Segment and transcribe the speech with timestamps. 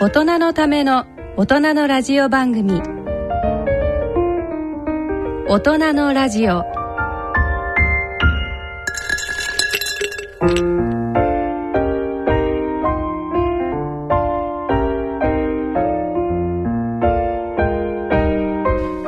[0.00, 2.80] 大人のための大人のラジオ番組。
[5.48, 6.62] 大人のラジオ。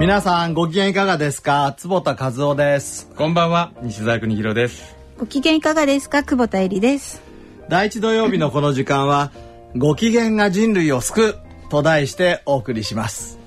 [0.00, 1.72] 皆さんご機嫌いかがですか？
[1.78, 3.08] 坪田和夫です。
[3.14, 3.70] こんばんは。
[3.82, 4.96] 西澤邦弘です。
[5.20, 6.24] ご機嫌いかがですか？
[6.24, 7.22] 久保田恵里です。
[7.68, 9.30] 第一土曜日のこの時間は
[9.76, 11.34] ご機嫌が人類を救う
[11.68, 13.38] と題してお送りします。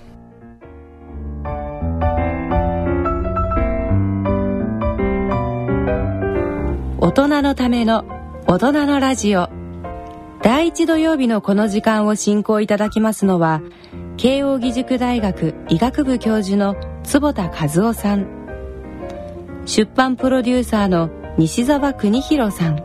[7.00, 8.06] 大人のための
[8.48, 9.50] 大人のラジオ。
[10.42, 13.62] 第一土曜日のこの時間を進行いただきますのは
[14.18, 18.28] 慶應義塾大学医学部教授の坪田和夫さん。
[19.66, 22.76] 出版プロデューサーの西澤邦弘さん。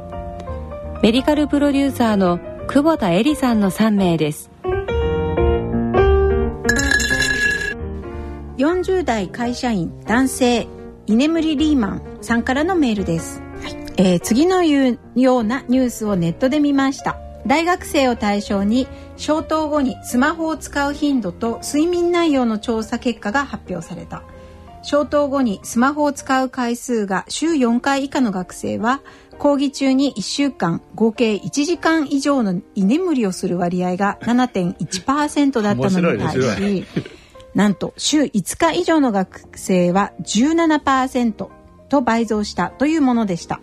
[1.00, 4.50] メディカルプロデューサーの久保田恵里さんの3名です。
[8.58, 10.68] 40代会社員男性
[11.06, 13.40] 居眠りリーマンさんからのメールです、
[13.96, 14.98] えー次のよ
[15.38, 17.16] うなニュースをネットで見ました。
[17.46, 24.22] 大学生を対象に消灯後にスマホを使う頻度と睡眠内容の調査結果が発表された。
[24.82, 29.00] 消灯後にスマホを使う回数が週4回以下の学生は
[29.38, 36.84] 講義中に1週間合計1時間以上の居眠りをする割合が7.1%だったのに対し
[37.54, 41.48] なんと週5日以上の学生は17%
[41.88, 43.60] と倍増したというものでした。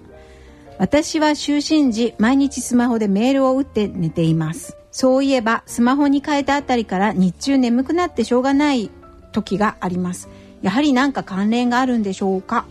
[0.77, 4.75] 私は就寝時毎日スマホでメールを打って寝ています。
[4.91, 8.89] そういえばスマホに変えたあたりから日中眠くなってしょうがない
[9.31, 10.27] 時があります。
[10.61, 12.65] やはり何か関連があるんでしょうか？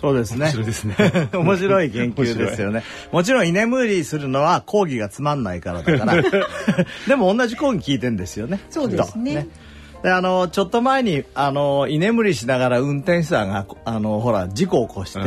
[0.00, 0.46] そうですね。
[0.46, 0.96] 面白いですね。
[1.32, 2.82] 面白い研究ですよね。
[3.12, 6.22] もちろん居眠りするのは講義がつまんないからだから。
[7.06, 8.60] でも同じ講義聞いてんですよね。
[8.70, 9.46] そうですね。
[10.02, 15.26] であのちょっと前にあの居眠りしながら運転手さんがあのほら事故を起こして、うん。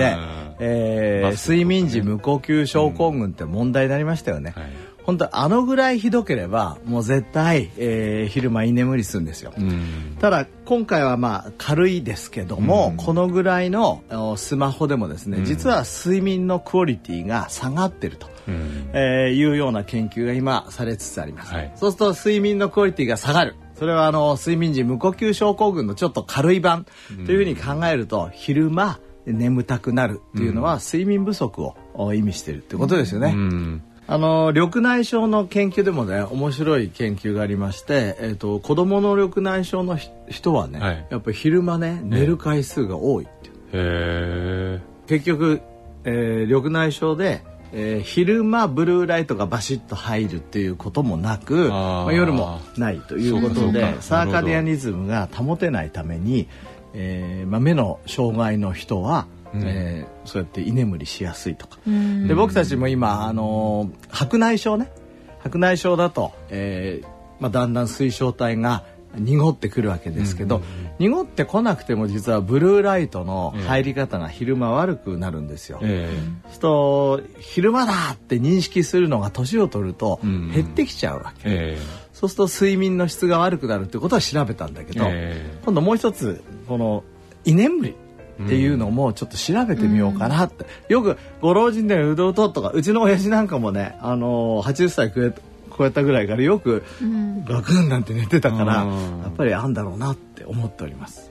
[0.60, 4.66] えー睡眠時無呼吸症候群って問題になりましたよね、はい
[5.04, 10.18] 本当あのぐらいひどければもう絶対、えー昼間居眠りするんですよ、うん。
[10.20, 12.98] ただ今回はまあ軽いですけども、うん。
[12.98, 15.46] このぐらいのおスマホでもですね、うん。
[15.46, 18.90] 実は睡眠のクオリティが下がってると、うん。
[18.94, 21.72] えーいうような研究が今されつつあります、はい。
[21.76, 23.56] そうすると睡眠のクオリティが下がる。
[23.76, 26.86] それはあの睡眠時無呼吸症候群のちょっと軽い版
[27.26, 41.08] というふうに考えると、昼間眠たくなるっていうのは睡眠不足をお意味しているってことですよね、うんあの緑内障の研究でもね面白い研究がありまして、えー、と子供の緑内障のひ人はね、はい。
[41.10, 43.28] やっぱり昼間ね寝る回数が多いっ
[43.72, 45.62] ていう、結局、
[46.04, 56.50] えー緑内障で、えー昼間ブルーライトがバシッと入るっていうこともなくまあ、夜もないということでかサーカディアニズムが保てないために、
[56.94, 59.62] えーまあ、目の障害の人は、うん。
[59.66, 61.78] えーそうやって居眠りしやすいとか。
[61.86, 64.90] で僕たちも今あの白内障ね。
[65.44, 67.08] 白内障だと、えー
[67.42, 68.86] まあ、だんだん水晶体が
[69.18, 70.62] 濁ってくるわけですけど、
[70.98, 75.80] 濁ってこなくても実はブルーライトの入り方が昼間悪くなるんですよ。
[75.84, 76.10] え
[76.46, 76.62] そうする
[77.34, 80.52] と昼間だって認識するのが年を取るとうん。
[80.52, 81.78] 減ってきちゃうわけ、え
[82.14, 85.60] そうすると睡眠の質が悪くなるってことは調べたんだけど、え。
[85.66, 87.04] 今度もう一つこの
[87.46, 87.96] 居眠り
[88.42, 95.34] っていうのもちょっと調べてみようかなって、よくご老人でうどうととかうちの親父なんかもね、あのー80歳超え
[95.78, 96.84] 超えたぐらいからよく
[97.46, 99.22] ガクンなんて寝てたから、うん。
[99.24, 101.30] やっぱりあんだろうなって思っております。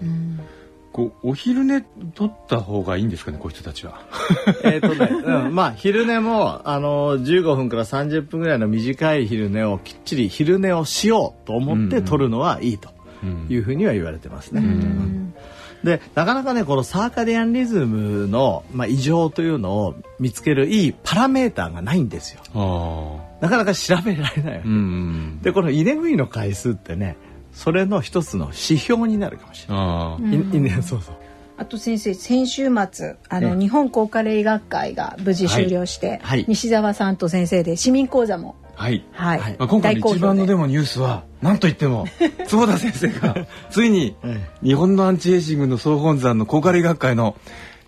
[0.93, 4.03] こうお昼寝取った方がいいんですかねこういう人たちは。
[4.63, 12.91] えっとね、うん、まあ昼寝もあのー15分から30分ぐらいの短い昼寝をきっちり昼寝をしようと思って取るのはいいと
[13.49, 14.61] いうふうには言われてますね。
[14.61, 15.35] うん
[15.85, 22.43] でなかなかねこのサーカディアンリズムの、まあ、異常というのを見つけるいいパラメーターがないんですよ。
[22.55, 27.17] ああなかなか調べられないわけ、うんでこの居眠りの回数ってね
[27.53, 29.85] それの一つの指標になるかもしれない。
[29.85, 31.15] ああいいねそうそう。
[31.59, 33.49] あと先生先週末あええ。
[33.49, 36.19] の日本高加齢医学会が無事終了して、はい。
[36.21, 36.45] はい。
[36.49, 39.05] 西澤さんと先生で市民講座もはい。
[39.13, 39.57] はい、はい。
[39.59, 42.07] まあ、今回の一番のでももニュースは何といっても
[42.47, 43.37] 坪田先生が
[43.71, 47.37] ついにえ日本のアンチエイジングの総本山の高加齢学会の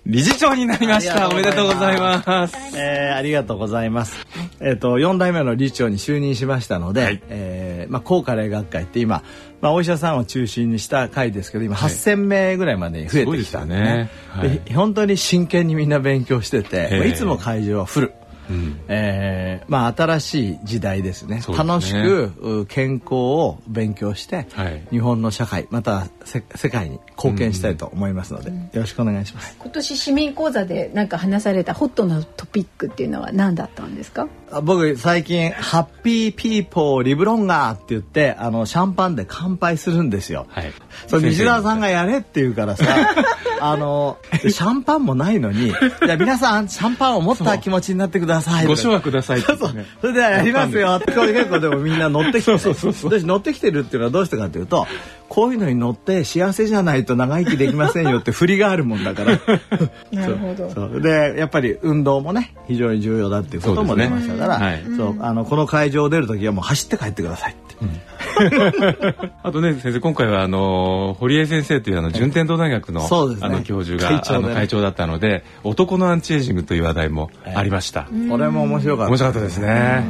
[0.07, 1.29] 理事長になりました。
[1.31, 2.55] おめでとうございます。
[2.77, 4.27] えーありがとうございます。
[4.61, 7.23] えっ、と4代目の理事長に就任しましたので、はい。
[7.29, 9.23] えーまあ高加齢学会って今、
[9.63, 11.91] まあお医者さんを中心にした会ですけど、今はい。
[11.91, 13.81] 8000名ぐらいまでに増えてきたんでね。
[13.81, 14.11] すごいですよね。
[14.29, 14.61] はい。
[14.67, 18.13] で本当に真剣にみんな勉強してて、いつも会場はフル。
[18.49, 18.81] うん。
[18.89, 29.57] えーまあ、新しい時代ですね、ね、楽しく健康を勉強して、はい、日本の社会また世界に貢献したいと思いますので、うん、よろしくお願いします。
[29.59, 34.29] 今年市民講座でなんか話されたホットなトピックっていうのは何だったんですか？
[34.63, 40.47] 僕最近「ハッピーピーポーリブロンガー」って言ってあのシャンパンで乾杯するんですよ。
[40.51, 40.73] はい、
[41.07, 42.85] そ西澤さんがやれって言うからさ
[43.61, 45.73] あのシャンパンもないのに
[46.05, 48.67] じゃ皆さんシャンパンを持った気持ちになってください。
[48.67, 49.75] ご賞はください、ね、そうそう。
[50.01, 51.01] それではやりますよ。
[51.15, 53.19] これ結構でもみんな乗ってきて、ね、そうそうそう。
[53.19, 54.87] 私乗ってきてるっていうのはどうしてかというと
[55.29, 59.41] こういうのに乗って幸せじゃないと長生きできませんよって振りがあるもんだから。
[60.13, 60.71] なるほど。
[60.71, 61.01] そう。
[61.01, 65.17] でやっぱり運動もね非常に重要だっていうことも出ましたから、ねはい、そう。
[65.21, 67.77] あのこの会場を出る時はもう走って帰ってくださいって。
[67.83, 68.01] うん
[69.43, 73.07] あとね先生今回はあの堀江先生というあの順天堂大学の,、ね、
[73.41, 78.09] あの教授が会長,、あの会長だったので男のアンチエイジングという話題もありました。
[78.29, 79.11] これも面白かった。
[79.11, 80.05] 面白かったですね。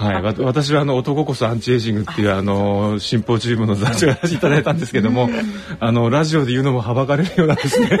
[0.00, 5.28] はい、私はあの男こそアンチエイジングっていうあの新報チームの雑誌をやらせていただいたんですけども、
[5.78, 8.00] あのラジオで言うのもはばかれるようなですね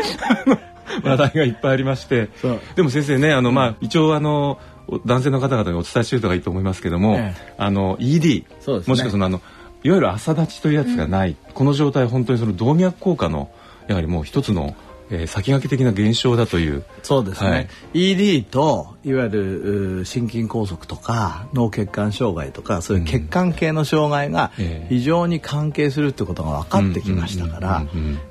[1.04, 2.30] 話題がいっぱいありまして。
[2.74, 4.58] でも先生ねあの、まあ、一応あの
[5.04, 8.46] 男性の方々にお伝えしておいた方がいいと思いますけども、ええ、あの ED、ね、
[8.86, 9.40] もしくはそのあの
[9.82, 13.50] いわゆる朝立ちというやつがない、うん、この状態本当にその動脈硬化の
[13.88, 14.74] やはりもう一つの
[15.10, 16.84] えー、先駆け的な現象だという。
[17.02, 17.68] そうですね、はい、
[18.12, 24.52] ED といわゆる心筋梗塞とか脳血管障害とかそういう血管系の障害が
[24.88, 27.68] 非常に関係するってことが分かってきましたから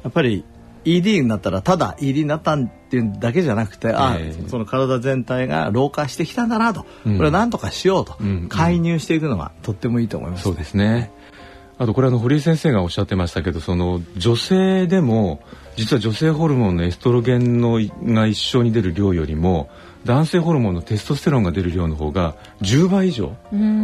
[0.04, 0.46] やっぱり
[0.98, 8.18] ED になったらただ ED になったっていうだけじゃなくて、あその体全体が老化してきたんだなと、これは何とかしようと、
[8.50, 11.12] 介入していくのがとってもいいと思います、ね、そうですね
[11.80, 15.42] あとこれあの堀井先生がおっしゃってましたけどその女性でも
[15.78, 19.70] 実は女性ホルモンのエストロゲンのが一緒に出る量よりも
[20.06, 23.36] 男性ホルモンのテストステロンが出る量の方が10倍以上。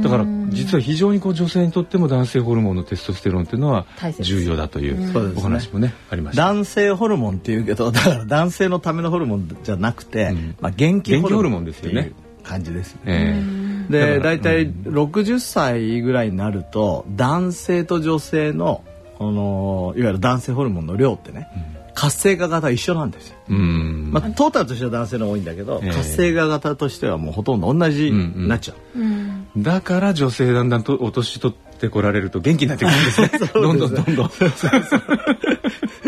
[0.01, 3.85] だから実は非常にこう女性にとっても男性ホルモンのテストステロンっていうのは
[4.19, 6.41] 重要だというお話もね、ありました。
[6.41, 12.11] 男性ホルモンっていうけどだから男性のためのホルモンじゃなくて、うん、まあ、元気ホルモンですよね。
[12.43, 13.01] 感じですね。
[13.05, 18.83] えー、で大体60歳ぐらいになると男性と女性の
[19.17, 21.75] このいわゆる男性ホルモンの量ってね、うん。
[21.93, 23.37] 活性化型一緒なんですよ。
[23.47, 28.99] まあ、トータルとしては男性の多いんだけど、えー、活性化型としてはもうほとんど同じになっちゃう。
[28.99, 29.47] うん。
[29.55, 33.31] うん、だから女性だんだんとお年取ってこられると元気になってくるんですね。
[33.53, 34.15] どんどんどんどん。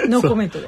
[0.10, 0.68] ノーコメントで。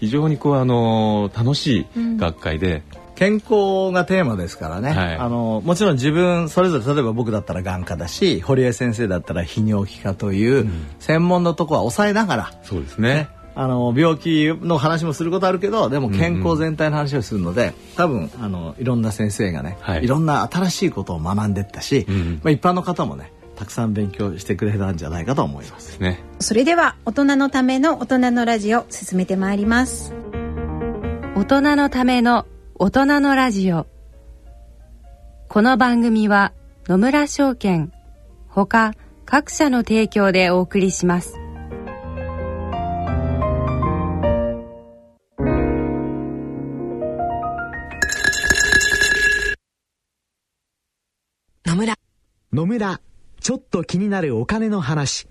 [0.00, 0.56] 非常にこう。
[0.56, 1.86] あの楽しい
[2.16, 2.82] 学会で、
[3.22, 13.28] 健康がテーマですからね、はい、あのもちろん自分それぞれ例えば僕だったら眼科だし堀江先生だったら泌尿器科という専門のとこは抑えながら、そうですね。
[13.54, 26.00] あの病気の話もすることあるけどでも健康全体の話をするので、うんうん、多分あのいろんな先生がね、はい、いろんな新しいことを学んでったし、うんうん、まあ、一般の方もねたくさん勉強してくれたんじゃないかと思います。
[26.00, 30.12] ね、それでは大人のための大人のラジオ進めてまいります。
[31.36, 32.46] 大人のための
[32.84, 33.86] 大人のラジオ。
[35.48, 36.52] この番組は
[36.88, 37.92] 野村証券
[38.48, 38.94] ほか
[39.24, 41.36] 各社の提供でお送りします。
[51.64, 51.94] 野村。
[52.52, 53.00] 野村
[53.38, 55.28] ちょっと気になるお金の話。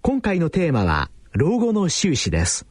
[0.00, 2.66] 今回のテーマは老後の収支です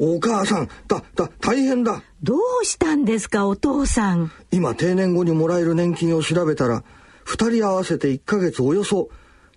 [0.00, 2.02] お母さん、だ、だ、大変だ。
[2.22, 4.30] どうしたんですか、お父さん。
[4.52, 6.84] 今、定年後にもらえる年金を調べたら、
[7.24, 9.10] 二人合わせて1ヶ月およそ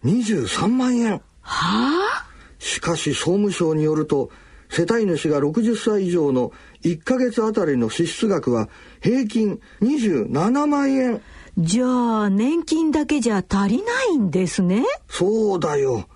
[0.04, 1.22] 23万円。
[1.42, 2.28] はあ？
[2.58, 4.32] しかし、総務省によると、
[4.70, 6.52] 世帯主が60歳以上の
[6.84, 8.70] 1ヶ月あたりの支出額は
[9.02, 11.22] 平均27万円。
[11.58, 14.86] じゃあ、年金だけじゃ足りないんですね？
[15.08, 16.08] そうだよ。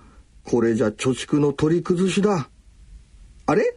[0.44, 2.48] これじゃ貯蓄の取り崩しだ。
[3.46, 3.76] あれ？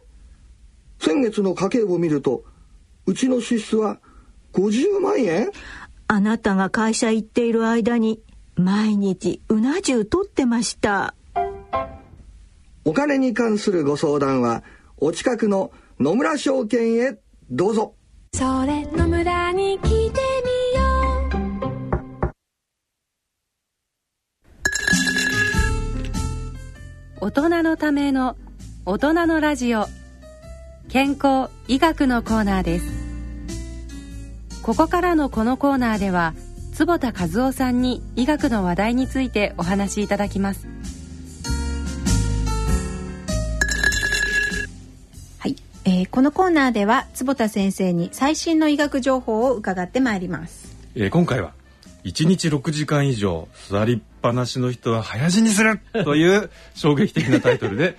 [1.00, 2.44] 先月の家計簿を見ると、
[3.06, 3.98] うちの支出は
[4.52, 5.50] 50万円？
[6.08, 8.20] あなたが会社行っている間に、
[8.54, 11.14] 毎日うな重取ってました。
[12.84, 14.62] お金に関するご相談は、
[14.98, 17.18] お近くの野村証券へ
[17.50, 17.94] どうぞ。
[18.34, 20.12] それ野村に来てみよ
[27.20, 27.26] う。
[27.26, 28.36] 大人のための
[28.84, 29.86] 大人のラジオ。
[30.90, 32.86] 健康医学のコーナーです。
[34.60, 36.34] ここからのこのコーナーでは
[36.74, 40.66] 坪田和夫さんに医学の話題についてお話しいただきます。
[45.38, 45.54] はい、
[45.84, 50.76] ええーこのコーナーでは坪田先生に最新の医学情報を伺ってまいります。
[50.96, 51.52] えー今回は
[52.02, 57.96] 1日6時間以上座りっぱなしの人は早死にするという衝撃的なタイトルで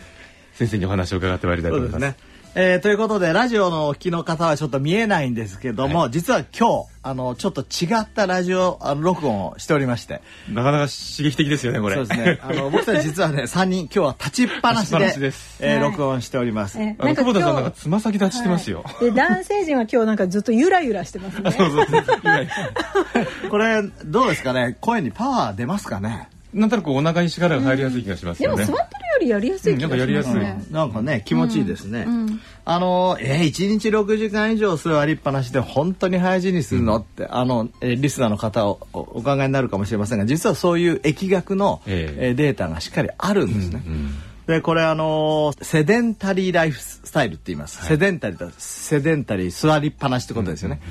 [0.56, 2.31] 先生にお話を伺ってまいりたいと思います。
[2.54, 10.22] えーということでラジオのお聞きの方はちょっと見えないんですけども、実は今日あのちょっと違ったラジオあの録音をしておりまして。
[10.50, 11.96] なかなか刺激的ですよねこれ。
[11.96, 12.40] そうですね。
[12.44, 15.60] あの 僕たち実はね3人今日は立ちっぱなしでです。
[15.62, 16.78] えーはい録音しております。
[16.78, 18.84] えあの久保田さんなんか今つま先立ちしてますよ。
[19.00, 21.52] 日で男性陣は今日なんかずっとゆらゆらしてますね。
[21.52, 22.04] そうそうそう。
[23.50, 24.76] これどうですかね？
[24.82, 26.28] 声にパワー出ますかね？
[26.54, 28.66] なんとなくお腹に力が入りやすい気がしますよね。
[28.66, 32.40] でも座ってるよりやりやすい気がしますね、うんなんかやりやなんかね気持ちいいですね、ん。
[32.66, 42.28] あのえー、1日6時間以上座りっぱなしで本当に早死にするのって、あの、えーリスナーの方をおお考えになるかもしれませんが実はそういう疫学の、ええ。
[42.30, 44.12] えーデータがしっかりあるんですね、うん
[44.48, 50.82] でこれあのーセデンタリーライフスタイルって言います、セデンタリーだセデンタリー座りっぱなしってことですよね、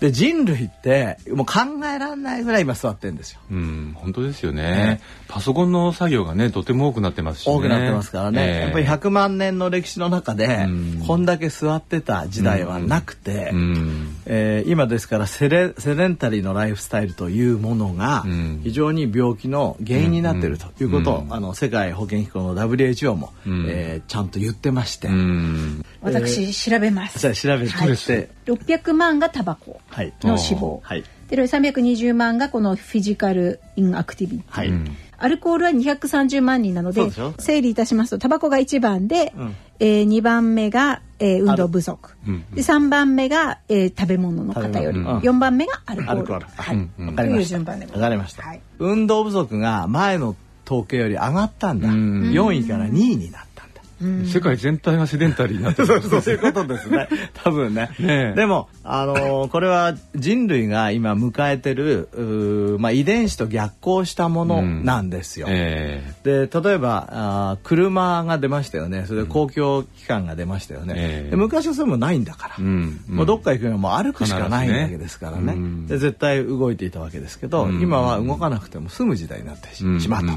[0.00, 1.54] で人類ってもう考
[1.86, 3.40] えられないぐらい今座ってるんですよ。
[3.50, 5.00] うん、本当ですよね。
[5.28, 7.54] パソコンの作業がね、とても多くなってますしね。
[7.54, 8.60] 多くなってますからね、ええ。
[8.60, 11.04] やっぱり100万年の歴史の中でうん。
[11.06, 14.16] こんだけ座ってた時代はなくて、うん。
[14.26, 18.60] えー今ですからセレセレンタリーのライフスタイルというものがうん。
[18.62, 21.32] 非常に病気の原因になっているということを、うん。
[21.32, 23.66] あの世界保健機構の WHO も、うん。
[23.68, 25.84] えーちゃんと言ってまして、うん。
[26.02, 27.18] 私調べます。
[27.18, 30.12] じゃあ調べて、です600万がタバコはい。
[30.22, 31.04] の死亡はい。
[31.28, 34.96] で320万がこのフィジカルインアクティビティ、はい、うん。
[35.18, 37.02] アルコールは230万人なので
[37.38, 39.56] 整理いたしますとタバコが1番で、うん。
[39.80, 42.10] えー、2番目が、えー運動不足。
[42.28, 42.44] うん。
[42.54, 45.16] で3番目が、えー食べ物の偏り、物。
[45.16, 45.22] うん。
[45.22, 46.20] 4番目がアルコール。
[46.20, 46.46] アルコール。
[46.46, 46.76] はい。
[46.76, 46.90] うん。
[46.98, 47.06] うん。
[47.08, 47.38] わかりました。
[47.38, 48.60] という順番でごわざいまかりますした、はい。
[48.78, 50.36] 運動不足が前の
[50.66, 52.30] 統計より上がったんだ、うん。
[52.30, 53.53] 4位から2位になった
[54.26, 55.86] 世界全体がセデンタリーになってる。
[56.02, 57.08] そういうことですね。
[57.42, 57.90] 多分ね。
[57.98, 58.34] ねえ。
[58.36, 65.46] でも、あのーこれは人類が今迎えてる、うーまあ、遺伝子と逆行したものなんですよ。
[65.48, 69.04] えで例えばあー車が出ましたよね。
[69.06, 73.00] それで公共機関が出ましたよね、昔はそれもないんだから、えうん。
[73.08, 75.52] もうどっか行くのはもう歩くしかないわけですからね。
[75.54, 75.86] うん。
[75.86, 77.80] で絶対動いていたわけですけど、うん。
[77.80, 80.00] 今は動かなくても済む時代になってし,、うん。
[80.08, 80.32] まった、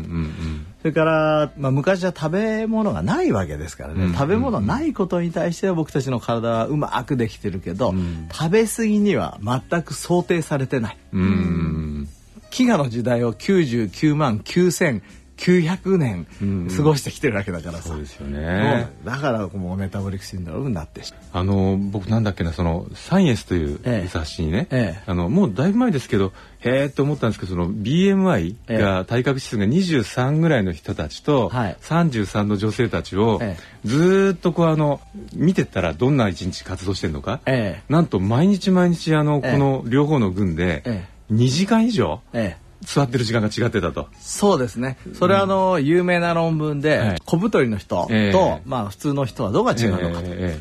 [0.88, 4.13] れから、まあ、昔は食べ物がないわけですからね、うん。
[4.13, 8.27] 食べ物ないことに対しては僕たちの体はうまくできてるけど、ん。
[8.32, 10.98] 食べ過ぎには全く想定されてない。
[11.13, 11.22] うん。
[11.22, 12.10] うん。
[12.50, 16.67] 飢餓の時代を99万9900年うん。
[16.75, 18.89] 過ごしてきてるわけだからさ、そうですよね。
[19.03, 21.01] そうだからもうメタボリックシンドロームになって
[21.34, 24.08] あの僕なんだっけなそのサイエンスというええ。
[24.08, 25.03] 雑誌にね、ええ。
[25.06, 26.34] あのもうだいぶ前ですけど
[26.68, 31.78] へえって思ったんですけどその BMI えが体格指数が23ぐらいの人たちと、はい。
[31.82, 35.00] 33の女性たちを、えずーっとこうあの
[35.34, 39.52] 見てったらどんな一日活動してるのか、えなんと毎日毎日あのええ。
[39.54, 42.68] この両方の群でえ2時間以上ええ。
[42.82, 44.08] 座ってる時間が違ってたと。
[44.20, 44.98] そうですね。
[45.14, 47.22] それはあの、有名な論文で、はい。
[47.26, 48.62] 小太りの人と、ええ。
[48.66, 50.60] まあ普通の人はどうが違うのかと、え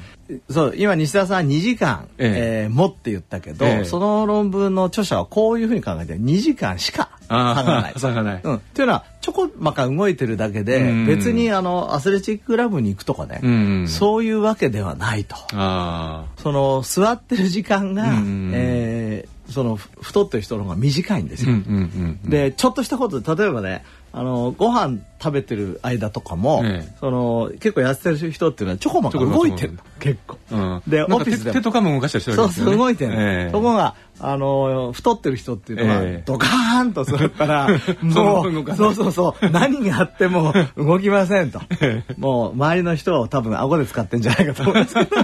[0.50, 2.73] そう今西田さん2時間、ええ。
[2.73, 3.85] ーもって言ったけど、ええ。
[3.85, 7.95] その論文の著者はこういうふうに考えてる2時間しか差がない。
[7.99, 8.40] 差がない。
[8.42, 11.06] うん、っていうのはちょこまか動いてるだけでうん。
[11.06, 15.37] 別にあのアスレチッククラブに行くとかね、そういうわけではないと。
[15.52, 18.50] あその座ってる時間が、うん。
[18.52, 21.53] えーそのふ太ってる人の方が短いんですよ。
[21.53, 26.95] うんうんうんでちょっとしたことで例えばねあのご飯食べてる間とかも、ええ。
[27.01, 29.73] その結構痩せてる人っていうのはちょこまか動いてる。
[29.73, 30.39] の結構。
[30.51, 30.83] うん。
[30.87, 31.53] でオフィスでも。
[31.55, 33.51] 手手とかも動かしたりしてるそうそう動いてるの、ええ。
[33.51, 36.23] ところがあの太ってる人っていうのは、ええ。
[36.27, 37.69] ドカーンとするから
[38.01, 41.61] もうそうそうそう何があっても動きませんと。
[42.19, 45.17] もう周りの人を多分顎で使ってんじゃないかと思いますけど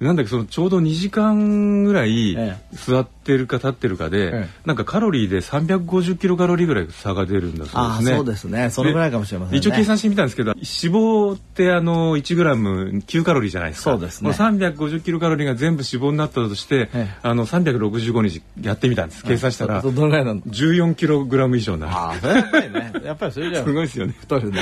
[0.00, 4.48] なんだっけそのちょうど2時間ぐらいえ座ってるか立ってるかで、ええ。
[4.66, 8.16] なんかカロリーで350キロカロリーぐらい差が出るんだそうですね。
[8.16, 8.70] そうですね。
[8.70, 9.58] そのぐらいかもしれませんね。
[9.58, 13.92] 一応計算してみたんですけど脂肪ってあの1グラム9カロリーじゃないですか。
[13.92, 14.32] そうですね。
[14.32, 17.18] この350キロカロリーが全部脂肪になったとして、ええ。
[17.22, 19.24] あの365日やってみたんです。
[19.24, 21.86] 計算したらどのぐらいなの14キログラム以上にな。
[21.86, 22.92] るああやっぱりね。
[23.04, 24.14] やっぱりそれじゃすごいですよね。
[24.18, 24.60] 太るね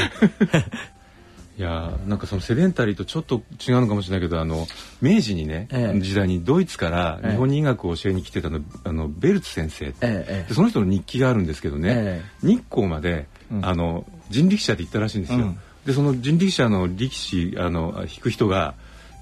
[1.59, 4.67] いやーなんかそのセデンタリーとちょっと違うのかもしれないけどあの
[5.03, 6.01] 明治にね、ええ。
[6.01, 7.31] 時代にドイツからええ。
[7.33, 13.67] 日本に医学を教えに来てたの,、あのベルツ先生えその人の日記があるんですけどね、え日光まで、うん。
[13.67, 15.41] あの人力車で行ったらしいんですよ。
[15.41, 15.59] うん。
[15.85, 18.75] でその人力車の力士あの引く人が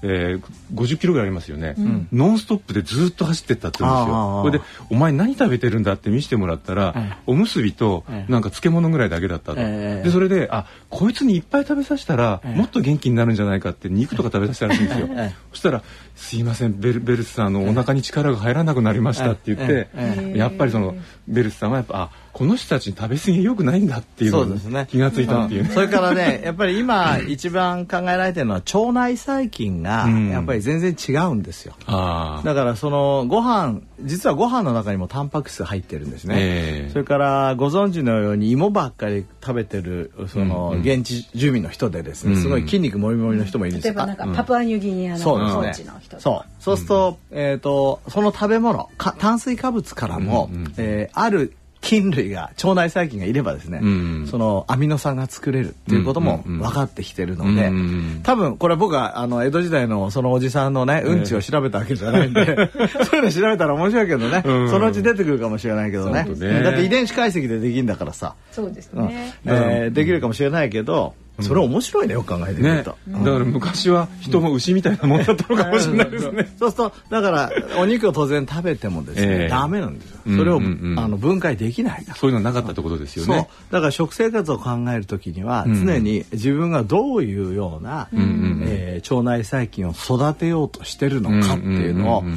[0.03, 0.43] えー、
[0.73, 1.75] 50キロぐらいありますよね、
[2.11, 4.41] ノンストップでずっと走ってったって言うんですよ。
[4.43, 6.95] それで「お前何食べてるんだ?」って見せてもらったら、
[7.27, 9.55] おむすびとなんか漬物ぐらいだけだったと。
[9.55, 15.09] でそれであこいつにいっぱい食べさせたら、もっと元気になるんじゃないかって肉とか食べさせたらしいんですよ。
[15.51, 15.83] そしたら
[16.15, 19.89] 「すいませんベルベルスさんのお腹に力が入らなくなりました」って言って、
[20.37, 20.95] やっぱりその
[21.27, 43.87] ベルスさんはやっぱあこの人たちに食べ過ぎ良くないんだっていうのに気がついたっていう、ね、それからね やっぱり今一番考えられてるのは腸内細菌がやっぱり全然違うんですよ、うん、だからそのご飯実はご飯の中にもタンパク質入ってるんですね、えー、それからご存知のように芋ばっかり食べてるその現地住民の人でですね、すごい筋肉もりもりの人もいるんです。
[43.87, 45.91] 例えばなんかパプアニューギニアのそうですね。
[46.19, 46.51] そう。
[46.59, 57.79] そうすると,、えーと、その食べ物炭水化物からも、うんうん、えー、ある菌類が腸内細菌がいればですね、うん、そのアミノ酸が作れるっていうことも分かってきてるので、うんう
[58.19, 62.45] ん、多分これ僕はあの江戸時代のそのおじさんのねうんちを調べたわけじゃないんで、
[63.03, 68.35] そういうの調べたら面白いけどね、そのうち出てくるかもしれないけどね、ね、だって遺伝子解析でできるんだからさ。
[68.51, 80.21] そうですね、えー、できるかもしれないけど、それ面白いねよく考えてみると、ね、だから昔は人も牛みたいなもんだったのかもしれないですね、 そうするとだからお肉を当然食べてもですね、えー、ダメなんですよ。
[80.37, 80.59] それを、あ
[81.07, 83.47] の分解できないそういうのなかったってことですよね。
[83.71, 92.27] だから食生活を考えるときには常に自分がどういうような、えー、腸内細菌を育てようとしてるのかっていうのを考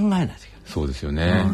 [0.00, 0.38] ないといけない。
[0.66, 1.44] そうですよね。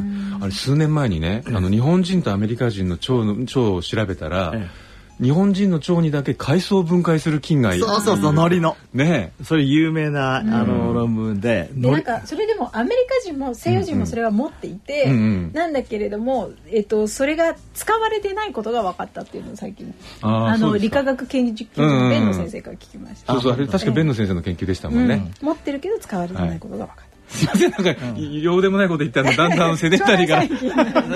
[0.41, 4.84] あれ数年前にね、あの日本人とアメリカ人の腸の腸を調べたら、ええ
[5.21, 7.85] 日本人の腸にだけ海藻分解する菌がいる。
[7.85, 8.77] そうそうそう海苔の。
[8.93, 30.43] ねそれ有名な、あの論文ででなんかそれでもアメリカ人も西洋人もそれは持っていて、うんうん、なんだけれども、えっと、それが使われてないことが分かったっていうのを最近あの理化学研究所の弁野先生から聞きました、そうそうあれ確か弁野先生の研究でしたもんね、持ってるけど使われてないことが分かった、はいすいませんなんか、うん、ようでもないこと言ったらだんだんセデンタリーが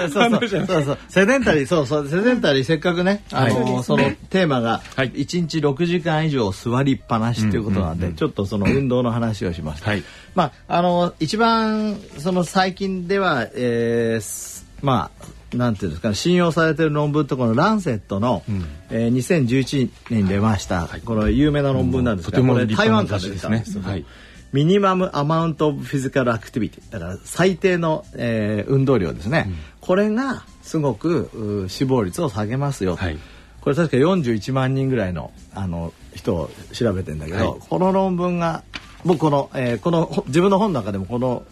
[0.08, 4.82] そうそうそうそうセデンタリーそうそうセデンタリーせっかくね、あのそのテーマが
[5.14, 9.84] 一日六時間以上座りっぱなしっていうことなんで、ちょっとその運動の話をします。
[9.84, 10.02] はい、
[10.34, 23.64] まああの一番その最近では、えー、まあなんていうんですかね信用されてる論文とこのランセットの、うん、えー、2011年に出ました、はい、この有名な論文なんですが、うん、これ台湾からですね。
[23.82, 24.04] はい
[24.52, 33.18] ミニマムアマウントオブフィジカルアクティビティだから最低の、えー、運動量ですね、うん、これがすごく死亡率を下げますよ、はい、
[33.60, 38.62] これ確か41万人ぐらいのあの人を調べてんだけど、はい、この論文が
[39.04, 41.44] 僕この,、えー、この自分の本の中でもこの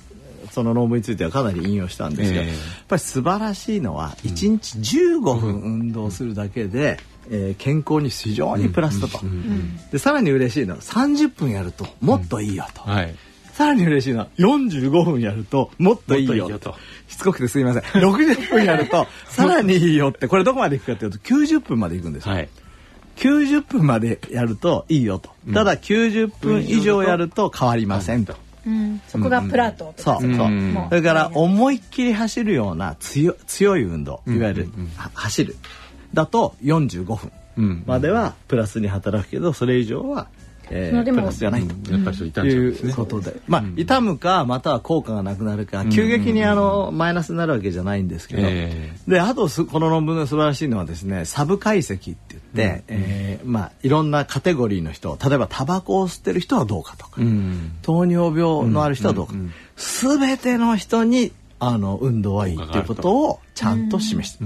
[0.56, 2.56] その論文についてはかなり引用したんですが、えー、やっ
[2.88, 6.98] ぱり素晴らしいのは1日15分運動するだけで、
[7.30, 9.20] えー、健康に非常にプラスだと、
[9.92, 13.14] でさらに嬉しいのは30分やるともっといいよと、はい、
[13.52, 16.74] さらに嬉しいのは45分やるともっといいよと。
[17.06, 17.82] しつこくてすいません。
[17.82, 20.26] 60分やると さらにいいよって。
[20.26, 22.48] これどこまでいくかというと90分までいくんですよ、はい、
[23.16, 27.52] 90分までやるといいよと、ただ90分以上やると。
[27.54, 28.45] 変わりませんと。
[28.66, 30.30] うん、そこがプラート、そうそう、
[30.90, 34.22] それから思いっきり走るような強強い運動。
[34.26, 34.68] いわゆる、
[35.14, 35.56] 走る。
[36.12, 40.28] だと45分まではプラスに働くけどそれ以上は
[40.70, 42.92] えー、プラスじゃないと、やっぱりそう痛んじゃうんですね。
[42.92, 48.42] ことで、まあ、痛むかまたは効果がなくなるか、急激にあのマイナスになるわけじゃないんですけど、
[49.10, 57.20] であとこの論文の素晴らしいのはですねサブ解析って言って、えー、まあいろんなカテゴリーの人例えばタバコを吸ってる人はどうかとか、
[57.82, 59.34] 糖尿病のある人はどうか、
[59.76, 64.44] すべての人にあの運動はいいっていうことをちゃんと示して。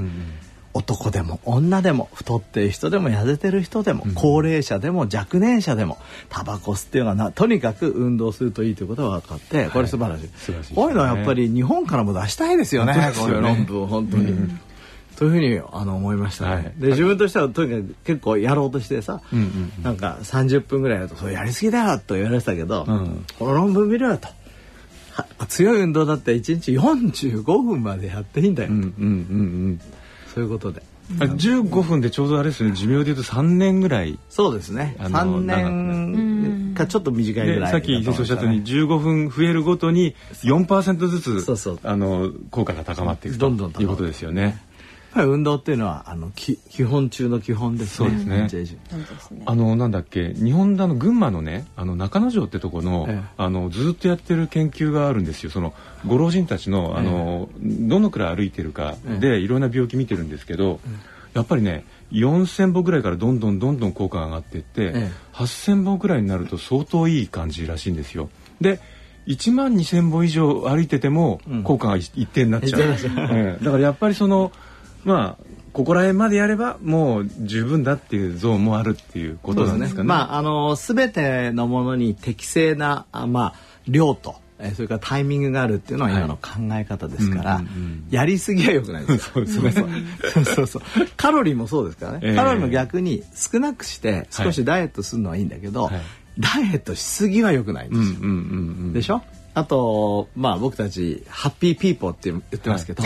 [0.72, 14.24] 男でも女でも太ってる人でも痩せてる人でも、うん、高齢者でも若年者でもタバコ吸っていうのはなとにかく運動するといいということが分かってこれ素晴らしい、はい、こういうのはやっぱり日本からも出したいですよねこういう論文本当に。
[14.26, 14.60] うん
[15.16, 24.28] というふうにあの思いましたね、はい、で自分としてはとにかく結構やろうとしてさ、うんうんうん、なんか30分ぐらいだと「それやりすぎだよ」と言われてたけど、うん、この論文見ろよと。
[25.48, 29.12] 強い運動だって1日45分までやっていいんだよ、うんうんうんう
[29.72, 29.80] ん
[30.34, 30.82] そういうことで。
[31.10, 32.72] 15分でちょうどあれですね。
[32.72, 34.18] 寿命でいうと3年ぐらい。
[34.28, 34.96] そうですね。
[34.98, 40.14] 3年かちょっと短いぐらいさっき先生おっしゃったように15分増えるごとに
[40.44, 44.62] 4%ずつあの効果が高まっていくということですよね
[45.12, 48.08] ぱり運動っていうのはあのき基本中の基本ですね。
[48.08, 48.18] そうで
[49.20, 49.42] すね。
[49.46, 55.50] あのなんだっけ日本の群馬のねあの中之条ってとこの、ええ、あのずっとやってる研究があるんですよ。
[55.50, 55.74] その
[56.06, 60.80] ご老人たちのあの、え、どのくらい歩いてるかで、いろんな病気見てるんですけど、
[61.34, 68.30] やっぱりね4,000歩ぐらいからどんどんどんどん効果が上がっていって、ええ、8,000歩ぐらいになると相当いい感じらしいんですよ。
[68.60, 68.80] で
[69.26, 73.64] 1万2,000歩以上歩いてても効果が一定になっちゃう、ええ。
[73.64, 74.50] だからやっぱりその
[75.04, 80.08] まあここら辺までやればもう十分だっていうゾーンもあるっていうことなんですかね。
[80.08, 83.54] まああの全てのものに適正なあまあ
[83.86, 89.30] 量とえーそれからタイミングがあるっていうのは今の考え方ですから、うんうんうんやりすぎは良くないです。
[89.32, 89.70] そうそう
[90.44, 90.82] そうそう。
[91.16, 96.00] カロリーもそうですからね、ええカロリーも逆に少なくして少しダイエットするのはいいんだけど、はい。
[96.38, 98.32] ダイエットしすぎは良くないんですよ、うんうんうんう
[98.88, 98.92] ん。
[98.92, 99.22] でしょ？
[99.52, 103.02] あとまあ僕たちハッピーピーポーって言ってますけど、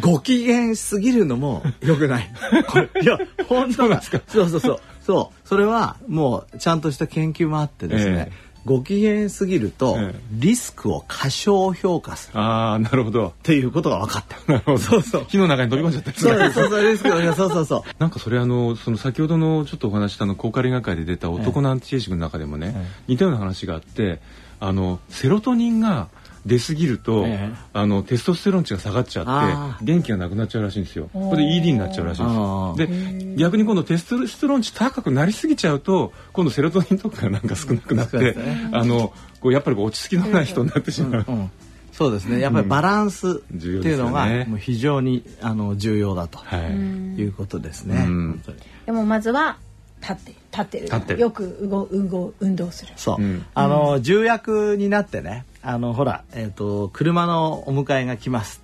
[0.00, 2.30] ご機嫌しすぎるのも良くない。
[2.68, 4.02] これいや本当だ。
[4.02, 8.28] そうそうそうそうそれはもうちゃんとした研究もあってですね。
[8.30, 13.28] ええご機嫌すぎるとええリスクを過小評価するああなるほど。
[13.28, 14.52] っていうことが分かった。
[14.52, 14.78] なるほど。
[14.78, 17.82] そうそう火の中に飛び込んじゃったそうですそうそうリスクをいやそうそうそう。
[17.98, 22.74] なんかそれあのその先ほどのちょっとお話ししたの高カリ学会で出た男のアンチエイジングの中でもね、
[23.06, 24.20] 似たような話があって
[24.60, 26.08] あのセロトニンが
[26.46, 27.54] 出すぎると、ええ。
[27.74, 31.10] あのテストステロン値が下がっちゃあって元気がなくなっちゃうらしいんですよ。
[31.12, 32.92] これで ED になっちゃうらしいんあです。
[32.92, 33.18] よ。
[33.18, 38.70] で逆に今度テストステロン値高くなりすぎちゃうと今度セロトニンとかがなんか少なくなって、ね。
[38.72, 41.24] あのこうやっぱりこう落ち着きのない人になってしまう。
[41.28, 41.50] うん
[41.92, 42.38] そうですね。
[42.38, 46.70] やっぱりバランスって重要ですよいうのがねもう非常にあの重要だとはい。
[46.70, 48.04] いうことですね。
[48.06, 48.42] うん。
[48.86, 49.56] でもまずは
[50.00, 50.84] 立って立ってる。
[50.84, 51.20] 立ってる。
[51.20, 52.92] よく動運動運動する。
[52.96, 53.46] そう、うん。
[53.54, 58.62] あの重役になってねあのほら、えっと車のお迎えが来ます。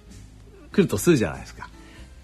[0.73, 1.69] 来るとするじゃないですか。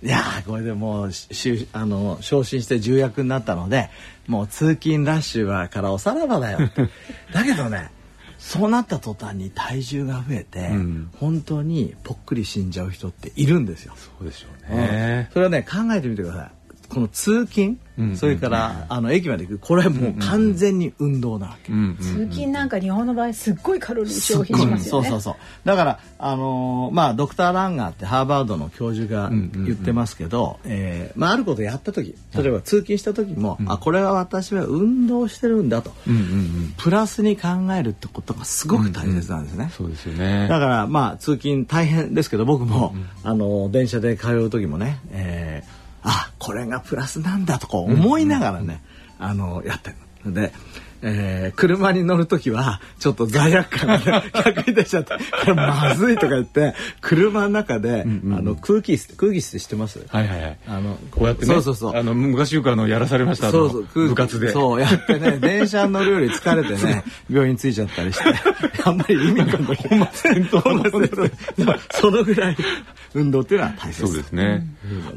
[0.03, 3.91] いやーこれでもうししあの昇進して重役になったので
[4.27, 6.59] もう通勤ラッシュはからおさらばだよ
[7.35, 7.91] だけどね
[8.39, 11.11] そうなった途端に体重が増えて、うん。
[11.19, 13.93] 本当にぽっくり死んじゃう人っているんですよ。
[13.97, 15.29] そうでしょうね。
[15.35, 16.51] それはね考えてみてください
[16.91, 19.59] この通勤、うんそれから、あの駅まで行く。
[19.59, 25.09] これはもう完全に運動なわけ、うんうん通勤なんか日本の場合すっごいカロリー消費しますよね。
[25.09, 25.35] そうそうそう。
[25.67, 29.65] だからあのーまあドクター・ランガーってハーバードの教授がうんうんうん。
[29.67, 36.75] 言ってますけど、えーまあ、あることをやった時例えば通勤した時も、あこれは私は運動してるんだと、うんうんうん。
[36.79, 37.49] プラスに考
[37.79, 39.71] えるってことがすごく大切なんですね。
[39.77, 40.49] そうですよね。
[40.49, 45.60] だからまあ通勤大変ですけど僕も、あの電車で通う時もね、えーあ
[46.41, 48.83] これがプラスなんだとか思いながらね、
[49.21, 50.33] あのやってる。
[50.33, 50.53] で、
[51.03, 60.01] えー車に乗る時はちょっと罪悪感が、ね、 逆に出ちゃってこれまずいとか言って車の中で、んうんあの空気空気椅子って知ってます？
[60.09, 60.59] はいはいはい。
[60.67, 61.55] あのこうやってね。
[61.55, 63.51] そうそうそうあの昔よくあのやらされました。
[63.51, 64.53] そうそう空気部活で。
[64.53, 68.25] そうやってね 電車に乗るより疲れてね病院着いちゃったりして
[68.85, 70.63] あんまり意味がない本末転倒
[71.93, 72.57] そのぐらい
[73.15, 74.67] 運動っていうのは大切そうですね。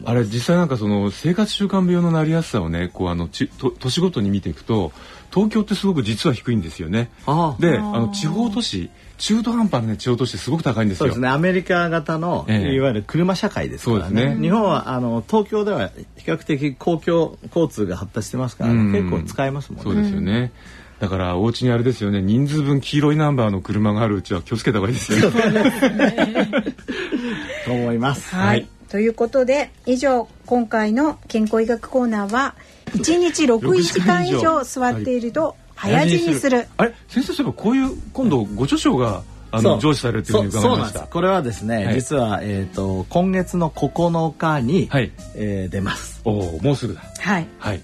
[0.05, 4.91] あれ実際なんかその生活習慣病のなりやすさをね、こうあのちと年ごとに見ていくと、
[5.33, 7.09] 東京ってすごく実は低いんですよね。
[7.25, 7.61] ああ。
[7.61, 11.05] で、あの地方都市、中途半端なね地方都市すごく高いんですよ。
[11.05, 11.27] そうですね。
[11.27, 12.73] アメリカ型の、ええ。
[12.75, 14.03] いわゆる車社会ですからね。
[14.03, 14.41] そうですね。
[14.41, 18.91] 日本はあの東京では比較的公共交通が発達してますから、うん。
[18.91, 19.83] 結構使えますもんね。
[19.83, 20.51] そうですよね。
[20.99, 22.21] だからお家にあれですよね。
[22.21, 25.31] 人数分黄色いナンバーの車があるうちは気をつけた方がいいですよ。
[25.31, 26.51] ね。
[27.65, 28.35] と思います。
[28.35, 28.67] はい、はい。
[28.89, 32.53] ということで以上今回の健康医学コーナーは
[32.87, 36.67] 1日6時間以上座っていると早死にする。
[36.77, 36.93] あれ？
[37.07, 41.05] 先生そういえばこういう今度ご著書があの上司されるというふうにそうなんです。
[41.09, 41.95] これはですね、はい。
[41.95, 45.11] 実は、えー、と今月の9日に、はい。
[45.35, 46.21] えー出ます。
[46.25, 47.01] おおもうすぐだ。
[47.19, 47.47] はい。
[47.59, 47.81] はい。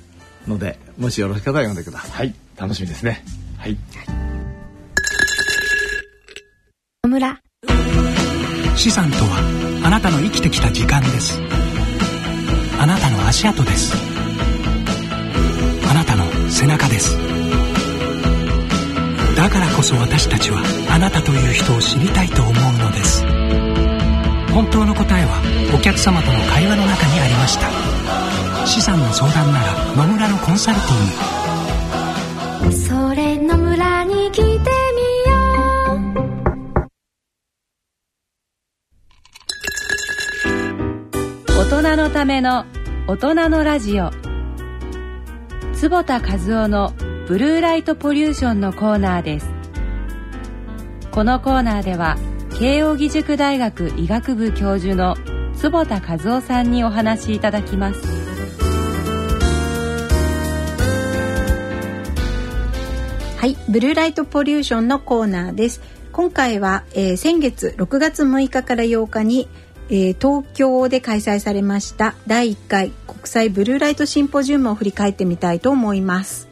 [0.48, 2.12] のでもしよろしかったら読んでください。
[2.12, 2.36] はい。
[2.58, 3.24] 楽しみですね。
[3.58, 3.78] はい。
[7.04, 7.40] 野村。
[8.76, 11.40] 資産とはあなたの生きてきた時間です。
[12.80, 13.94] あなたの足跡です
[15.90, 17.18] あなたの背中です。
[19.36, 23.26] だからこそ私たちはあなたという人を知りたいと思うのです。
[24.54, 25.42] 本当の答えは
[25.74, 27.68] お客様との会話の中にありました。
[28.68, 30.96] 資産の相談なら野村のコンサルティ
[32.68, 32.76] ング。
[32.76, 34.60] それ野村に来てみよ
[41.56, 41.60] う。
[41.60, 42.66] 大人のための
[43.08, 44.12] 大人のラジオ
[45.80, 46.92] 坪田和夫の
[47.26, 49.50] ブルーライトポリューションのコーナーです
[51.10, 52.18] このコーナーでは
[52.60, 55.16] 慶應義塾大学医学部教授の
[55.56, 58.02] 坪田和夫さんにお話しいただきます
[63.38, 65.80] はい、ブルーライトポリューションのコーナーです。
[66.12, 69.48] 今回は、えー先月6月6日から8日に、
[69.90, 76.48] えー東京で開催されました第1回国際ブルーライトシンポジウムを振り返ってみたいと思います。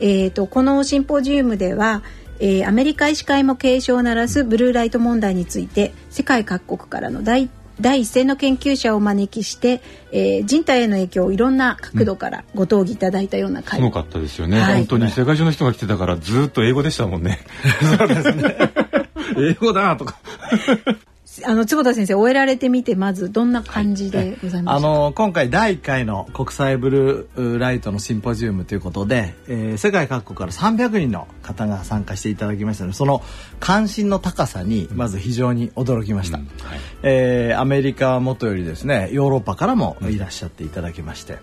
[0.00, 2.02] えー、とこのシンポジウムでは、
[2.40, 7.48] えーアメリカ医師会も警鐘を鳴らすブルーライト問題について世界各国からの第
[7.80, 17.38] 第一線の研究者をお招きして、えー人体への影響をいろんな角度からご討議いただいたような会、すごかったですよね、はい本当に世界中の人が来てたからずっと英語でしたもんね。
[19.38, 20.18] 英語だとか。
[21.44, 24.88] あの坪田先生終えられてみてまずどんな感じでございまあした？
[24.88, 33.22] か、の今回第1回の国際ブルーライトのシンポジウムということで、えー世界各国から300人の方が参加していただきましたのでその
[33.58, 36.44] 関心の高さにまず非常に驚きました、うん。
[36.44, 36.78] はい。
[37.02, 41.38] えーアメリカはもとよりですねヨーロッパからもいらっしゃっていただきまして、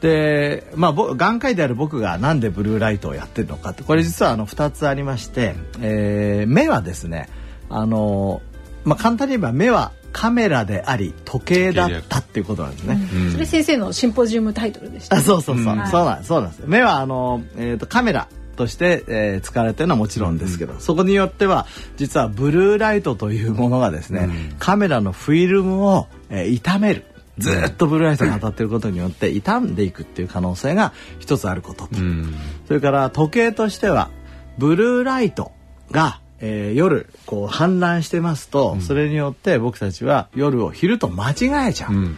[0.00, 7.28] でまあぼ眼科医である僕がなんでブルーライトをやってるのかってこれ実はあの2つありまして、えー目はですね
[7.70, 8.42] あの、
[8.84, 12.98] まあ、簡単に言えば目はカメラであり時計だったっていうことなんですね。
[13.14, 13.32] うん。
[13.32, 15.86] それ先生のシンポジウムタイトルでした、あそうそうそう、うん。
[15.88, 16.62] そうなんそうなんです。
[16.66, 21.66] 目はあの、えー、とカメラとして、えー使われてるのはもちろんですけど、そこによっては
[21.96, 24.56] 実はブルーライトというものがですね、うん。
[24.58, 27.04] カメラのフィルムを、えー傷める
[27.38, 32.32] ずーっとブルーライトが当たっていることによって傷んでいくっていう可能性が一つあることと、うん。
[32.68, 34.10] それから時計としては
[34.56, 35.50] ブルーライト
[35.90, 41.92] が、えー夜こう氾濫してますと、それによって僕たちは夜を昼と間違えちゃう。
[41.92, 42.16] うんうん。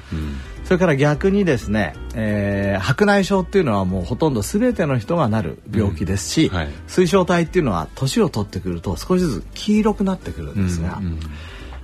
[0.64, 6.56] それから逆にですね、えー白内障っていうのはもうほとんど全ての人がなる病気ですし、うん。
[6.56, 6.68] はい。
[6.88, 11.20] 水晶体っていうのは年を取ってくると少しずつ黄色くなってくるんですが、うんうん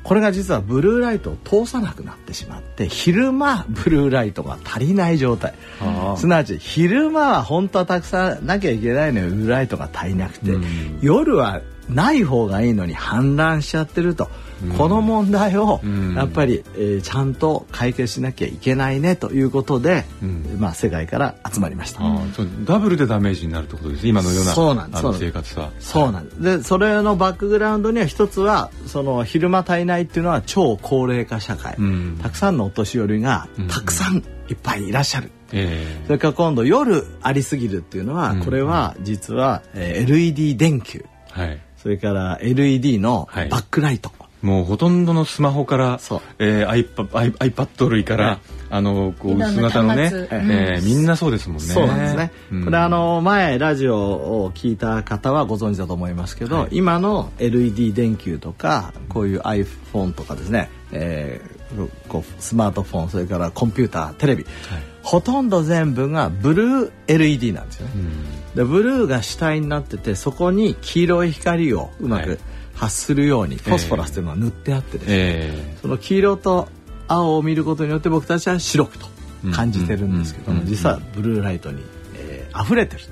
[0.02, 5.55] これが実はブルーライトを通さなくなってしまって昼間ブルーライトが足りない状態。
[6.16, 10.98] すなわち昼間は本当はたくさんなきゃいけないのにブルーライトが足りなくて、うん。
[11.02, 14.28] 夜はない方がいいのに氾濫しちゃってると、
[14.78, 22.00] この問題をうんやっぱり、えーちゃんと解決しなきゃいけないねということで、うんまあ、世界から集まりました。
[22.64, 25.70] ダブルでダメージになるってことです今のようなそうなんです生活は。
[25.80, 26.42] そうなんです。
[26.42, 31.74] で、それのバックグラウンドには一つは、その昼間足りないっていうのは超高齢化社会。
[31.78, 34.18] うんたくさんのお年寄りがうんたくさん
[34.48, 35.30] いっぱいいらっしゃる。
[35.52, 41.04] えそれから今度夜ありすぎるっていうのは、うんこれは実は、えー LED 電球、
[41.36, 41.58] えはい。
[41.82, 43.48] それから LED のはい。
[43.48, 44.10] バックライト。
[44.40, 46.20] もうほとんどのスマホから、そう。
[46.40, 48.40] えー、iPad, iPad 類から、
[48.70, 50.28] あのこういろんな薄型のね端、末。
[50.30, 51.64] えーみんなそうですもんね。
[51.64, 52.32] そうなんですね。
[52.50, 52.64] うん。
[52.64, 56.68] これあの前ラジオを聞いた方はご存知だと思いますけど、はい。
[56.72, 61.62] 今の LED 電球とかこういう iPhone とかですね、えー
[62.06, 64.44] こうスマートフォンそれからコンピューターテレビ、
[65.02, 67.92] ほとんど全部がブルー LED なんですよね。
[67.96, 72.38] うんでブルーが主体になっててそこに黄色い光をうまくはい。
[72.74, 76.68] 発するようにフォスフォラスというのは塗ってあってですね、えその黄色と
[77.06, 79.06] 青を見ることによって僕たちは白くと
[79.52, 80.66] 感じてるんですけども、うん。
[80.66, 81.82] 実はブルーライトに、
[82.16, 83.02] えー溢れてる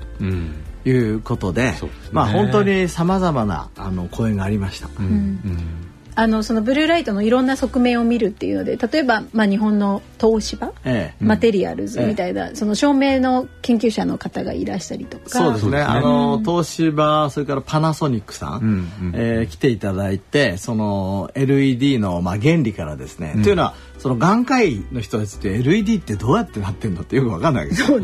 [0.83, 1.73] ということで
[2.11, 4.89] まあ本当にさまざまなあの声がありました。
[4.99, 5.05] うん。
[5.05, 11.23] うんあのそのブルーライトのいろんな側面を見るっていうので例えば、まあ、日本の東芝、ええ。
[11.23, 15.29] マテリアルズみたいな、その照明の研究者の方がいらしたりとか。
[15.29, 15.67] そうですね。
[15.67, 15.81] そうですね。
[15.81, 19.13] あの東芝それからパナソニックさん、うんうん。
[19.15, 27.75] えー来ていただいてその LED のまあ原理からですね、というのはその眼科医の人たちって LED ってどうやってなってんのってよくわかんないわけ。
[27.75, 27.91] です。
[27.91, 27.99] よ。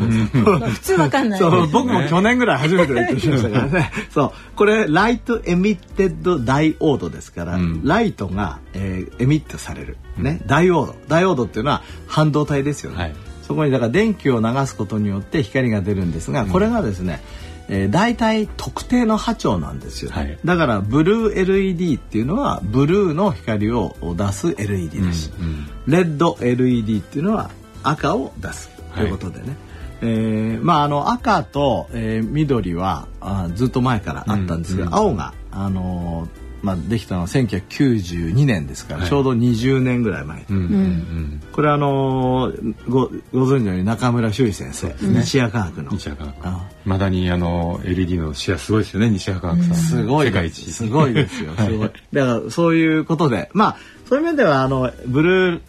[0.59, 1.39] まあ普通わかんない。
[1.39, 3.49] そう僕も去年ぐらい初めて勉強しました。
[3.49, 3.91] か らね。
[4.11, 4.31] そう。
[4.55, 7.81] これライトエミッテッドダイオードですから、うん。
[7.83, 9.97] ライトが、えーエミットされる。
[10.17, 10.95] ね、ダイオード。
[11.07, 12.97] ダイオードっていうのは半導体ですよね。
[12.97, 13.15] はい。
[13.47, 17.21] そこにだから電気を流すことによって光が出るんですが、これがですね、
[17.69, 20.39] えー、大体特定の波長なんですよ、はい。
[20.45, 27.49] だからブルー LED っていうのはブルーの光を出す LED だし、うんレッド LED っていうのは
[27.83, 28.69] 赤を出す。
[28.95, 29.55] ということでね、
[30.01, 34.93] えーまああの赤と、えー緑はあずっと前からあったんですが、うん。
[34.95, 39.09] 青があのーまあできたのは1992年ですから、はい。
[39.09, 45.91] ちょうど20年ぐらい前、うんうんこれはあのーごご存知のように中村修一先生、西谷科学の。
[45.91, 49.75] 西谷科学あまだにあの LED のシェアすごいですよね西谷科学さん。
[49.75, 50.71] すごい世界一。
[50.71, 51.53] すごいですよ。
[51.57, 51.91] すごい。
[52.13, 55.61] だからそういうことで、まあそういう面ではあのブルー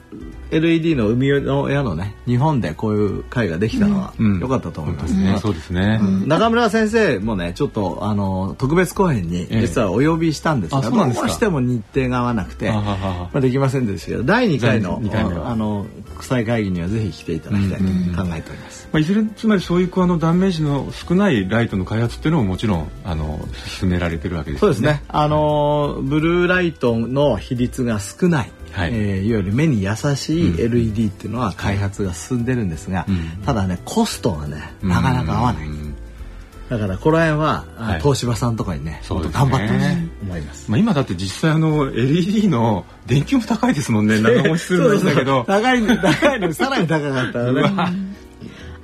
[0.50, 4.40] LED の生みの親のね日本でこういう会ができたのはうん。
[4.40, 5.32] 良かったと思いますね。
[5.32, 5.38] ね。
[5.38, 6.00] そうですね。
[6.26, 9.60] 中村先生もねちょっとあの特別公演にええ。
[9.60, 11.26] 実はお呼びしたんですが、あそうなんですか。
[11.26, 18.88] どうしても日程が合わなくて、まはあ、できませんでしたけど第2回の第二回目はあの国際会議にはぜひ来ていただきたいと考えております。
[18.92, 23.40] まあ、いずれつまりそういうあのダメージの少ないライトの開発っていうのももちろんあの
[23.78, 25.02] 進められてるわけですよそうですね。
[25.08, 28.90] あのブルーライトの比率が少ない、はい。
[28.92, 33.42] えーいわゆる目に優しい LED っていうのは開発が進んでるんですが、うん。
[33.44, 35.66] ただねコストがねなかなか合わない。
[35.66, 35.94] うん
[36.68, 38.00] だからこの辺は、はい。
[38.00, 39.30] 東芝さんとかにねそうね。
[39.32, 40.70] 頑張ってほしいと思います。
[40.70, 44.20] まあ今だって実際あの LED の電球も高いですもんね。
[44.20, 45.44] 長持ちするんだけど。
[45.48, 48.08] 高い高いのにさらに高かったらね。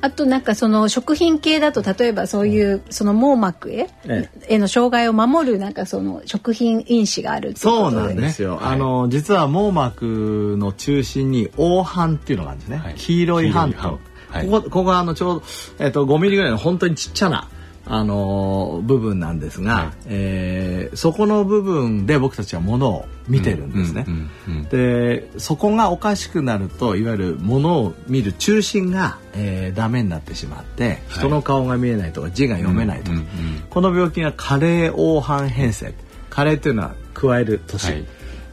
[0.05, 8.57] あとなんかその食品系だと例えばそういうその網膜へえへの障害を守るなんかその食品因子があるっていうそうなんですよ。
[8.57, 8.75] はい。
[8.75, 12.77] あの実は網膜の中心に黄斑っていうのがあるんですね。
[12.77, 12.95] はい。
[12.97, 14.47] 黄色い斑と、斑はい。
[14.47, 15.43] ここここがあのちょうど
[15.79, 17.49] えっ、と5ミリぐらいの本当にちっちゃな
[17.87, 19.93] あの部分なんですが、はい。
[20.07, 24.05] えーそこの部分で僕たちはものを見てるんですね。
[24.07, 33.27] うんうんうんでそこがおかしくなるといわゆるものを見る中心が、えーダメになってしまって人の顔が見えないとか字が読めないとか、うんうん
[33.69, 35.95] この病気が加齢黄斑変性。
[36.31, 38.05] 加齢というのは加える年、はい。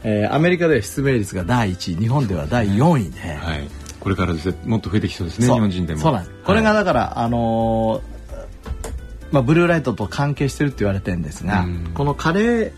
[0.04, 1.96] えーアメリカでは失明率が第1位。
[1.96, 3.68] 日本では第4位で、はい
[4.00, 8.11] これからですねもっと増えてきそうですね日本人でもそうなんですこれがだから、あのー
[9.32, 11.90] まあ、ブルーライトと関係してるって言われてるんですが、うん。
[11.94, 12.72] この加齢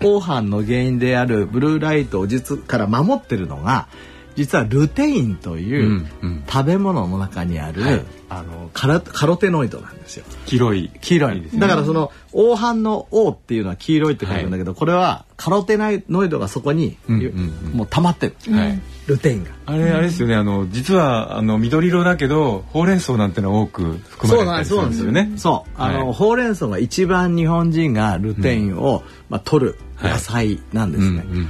[0.00, 3.86] 黄斑の原因であるブルーライトを実から守ってるのが
[4.34, 6.06] 実はルテインという、
[6.48, 8.04] 食べ物の中にある、はい。
[8.28, 10.24] あのカラカロテノイドなんですよ。
[10.46, 10.90] 黄色い。
[11.00, 11.40] 黄色い。
[11.40, 11.60] ですね。
[11.60, 17.72] だからその黄斑の「黄」っていうのは黄色いって書くんだけど、これはカロテノイドがそこに、うんうんうん。
[17.72, 19.50] もう溜まってる、はいルテインが。
[19.66, 20.36] あれあれですよね。
[20.36, 25.32] あの実はあの緑色だけどほうれん草なんてのは多く含まれてたりするんですよね。
[25.36, 26.14] そうあの、はい。
[26.14, 31.24] ほうれん草が一番日本人がルテインを、まあ、取る野菜なんですね。
[31.28, 31.48] うんうん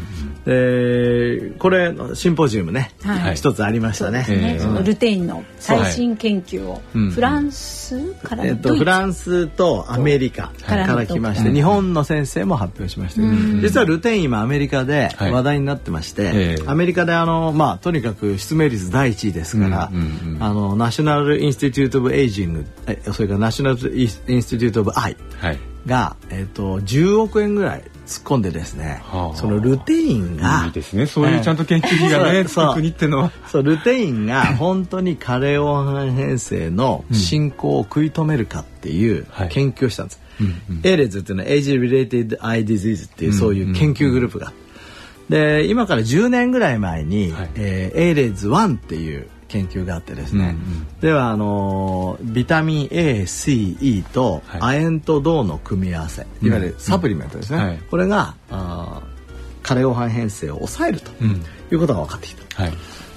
[0.50, 3.36] でこれシンポジウムね、はい。
[3.36, 4.26] 一つありましたね。
[4.28, 6.82] ええそのルテインの最新研究を。
[6.92, 7.10] うん。
[7.12, 13.22] フランスからえっと、フランスとアメリカはいから来まして、日本の先生も発表しました
[13.62, 15.32] 実はルテイン今アメリカではい。
[15.32, 16.62] 話題になってまして、ええ。
[16.66, 19.92] アメリカであの、まあ、とにかく失明率第一位ですから、
[20.40, 25.16] あの National Institute of Aging えそれから National Institute of Eye。
[25.38, 29.36] はいが、えっと10億円ぐらい突っ込んでですね、はあ。
[29.36, 31.06] そのルテインがいいですね。
[31.06, 32.68] そういうちゃんと研究費がねつそう。
[32.70, 33.32] く国ってのは。
[33.46, 39.48] そうルテインが 本当に加齢黄斑変性の進行を食い止めるかっていうはい。
[39.48, 40.20] 研究をしたんです。
[40.40, 40.80] うんうん。
[40.82, 44.48] AREDS っていうのは Age Related Eye Disease っていうそういう研究グループが。
[44.48, 44.60] あって
[45.30, 47.50] で今から10年ぐらい前に、はい。
[47.54, 51.00] えーエイレズ1っていう研究があってですね、うんうん。
[51.00, 54.78] ではあのービタミン ACE とはい。
[54.78, 56.48] 亜鉛と銅の組み合わせ、うん。
[56.48, 57.78] いわゆるサプリメントですね、はい。
[57.90, 59.10] これがあー
[59.62, 61.42] 加齢黄斑変性を抑えるとうん。
[61.70, 62.62] いうことが分かってきた。
[62.62, 62.72] はい。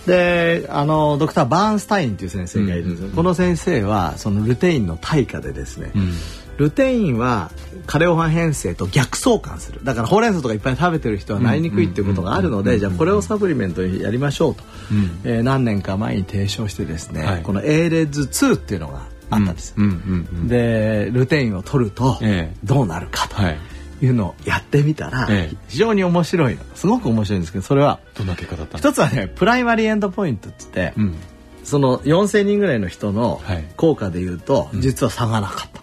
[0.06, 3.16] であのドクター・バーンスタインという先生がいるんですうんうん。
[3.16, 6.12] この先生はそのルテインの対価でですね、うん
[6.58, 7.52] ルテインは
[7.86, 9.82] 加齢黄斑変性と逆相関する。
[9.84, 17.42] だからほうれん草とかいっぱい食べてる人はなりにくいっていうことがあるのでじゃあこれをサプリメントにやりましょうと、うんえー何年か前に提唱してですね、はい。
[17.44, 23.58] この A レッズ2っていうのがあったんです、うんうんうんでルテインを取るとええどうなるかとはい
[24.02, 25.58] いうのをやってみたらええ。
[25.70, 31.16] 非常に面白いのすごく面白いんですけどそれはどんな結果だったんです一つはね primary endpoint って言って、うん。
[31.64, 33.64] その4,000人ぐらいの人のはい。
[33.78, 35.83] 効果でいうと、実は差がなかった。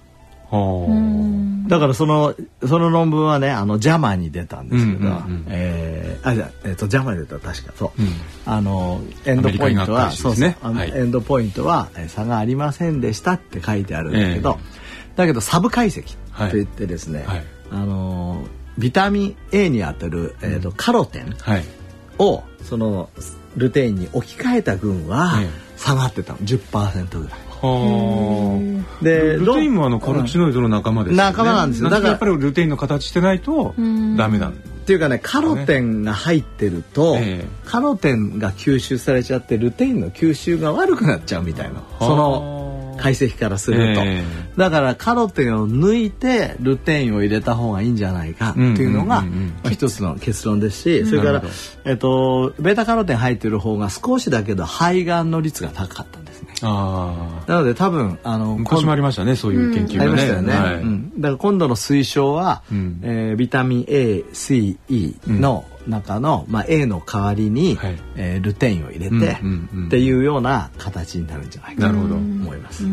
[0.51, 2.35] はだからその
[2.67, 5.45] その論文はねあのジャマに出たんですけど、うんうんうん。
[5.49, 7.73] えーあじゃあえっ、とジャマに出た確か。
[7.77, 8.09] そう、うん。
[8.45, 10.17] あのエンドポイントはね。
[10.17, 10.55] そうそう。
[10.75, 10.91] はい。
[10.95, 16.17] エンドポイントはえー差がありませんでしたって書いてあるんだけど、えだけどサブ解析
[16.51, 16.63] とい。
[16.65, 17.45] ってですね、はい。
[17.71, 18.43] あの
[18.79, 21.65] ビタミン A にあたる、えーとカロテンはい。
[22.19, 23.09] をその
[23.57, 25.49] ルテインに置き換えた群はええ。
[25.79, 26.39] 下がってたの。
[26.41, 27.39] 10%ぐらい。
[27.63, 31.23] はあでルテインもあのカロチノイドの仲間ですよね。
[31.31, 31.89] 仲間なんですよ。
[31.89, 33.75] だからやっぱりルテインの形してないと
[34.17, 34.53] ダメなん。
[34.53, 34.55] っ
[34.91, 37.49] ていうかねカロテンが入ってると、ええ。
[37.65, 41.83] カロテンが吸収されちゃってルテインの吸収が悪くなっちゃうみたいな。
[41.99, 44.23] その解析からすると、え
[44.59, 49.25] だからカロテンを抜いてルテインを入れた方がいいんじゃないかっていうのが
[49.71, 51.43] 一つの結論ですしそれから
[51.87, 56.19] えっと、ベータカロテン入ってる方が少しだけど肺がんの率が高かった。
[56.19, 56.20] んですね。
[56.63, 60.05] ああなので多分あの昔もありましたねそういう研究がね。
[60.05, 60.75] ありましたよね、はい。
[60.77, 63.01] うん、だから今度の推奨は、うん。
[63.03, 67.99] えービタミン ACE の中の、まあ、A の代わりに、はい。
[68.17, 69.87] えールテインを入れて、うんうんうん。
[69.87, 72.15] っていうような形になるんじゃないかとなるほど。
[72.17, 72.85] 思います。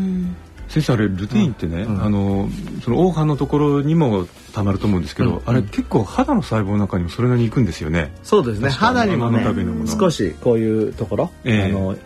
[0.68, 2.02] 先生あれルテインってね、うん。
[2.02, 2.48] あの
[2.82, 5.42] その黄斑のところにもたまると思うんですけど、うん。
[5.46, 8.12] あれ結構肌の細胞の中にもそれなりに行くんですよね。
[8.22, 8.70] そうですね。
[8.70, 9.44] 肌にもね
[9.86, 11.64] 少しこういうところ、ええ。
[11.64, 11.96] あの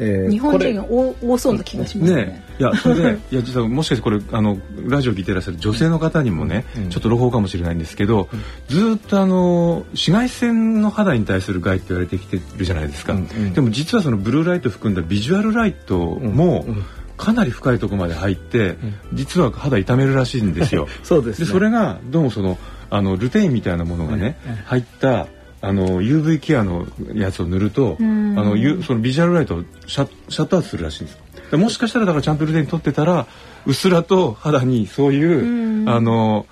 [0.00, 2.24] えー日本人が多多そうな気がしますね。
[2.24, 6.88] ねいやそれで いや実はもしかしてこれあのラジオ聞いてらっしゃる女性の方にもね、うん。
[6.88, 8.28] ちょっと朗報かもしれないんですけど、
[8.68, 13.52] ずーっとあの紫外線の肌に対する害って言われてきてるじゃないですか、うんうん。
[13.52, 16.84] でも実はそのブルーライト含んだビジュアルライトも、うん
[17.20, 18.78] かなり深いところまで入って、
[19.12, 20.88] 実は肌痛めるらしいんですよ。
[21.04, 21.46] そうですね。
[21.46, 22.56] それがどうもその
[22.88, 25.26] あのルテインみたいなものがね、入った
[25.62, 31.12] あの UV ケアのやつを塗ると、あのゆその visual light をシャシャットアウトするらしいんで
[31.50, 33.26] すもしかしたらだからちゃんとルテイン取ってたら
[33.66, 36.46] うっすらと肌にそういう、あの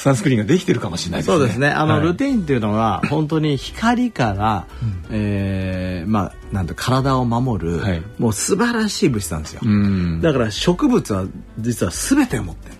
[0.00, 1.36] サンスクリーンができてるかもしれないですね。
[1.36, 1.68] そうですね。
[1.68, 4.66] あの、はいルテインっていうのは本当に光から、
[5.10, 9.60] えーまあなんて体を守る、はいもう素晴らしい物質なんですよ。
[9.62, 11.26] うんだから植物は
[11.58, 12.79] 実は全てを持ってる。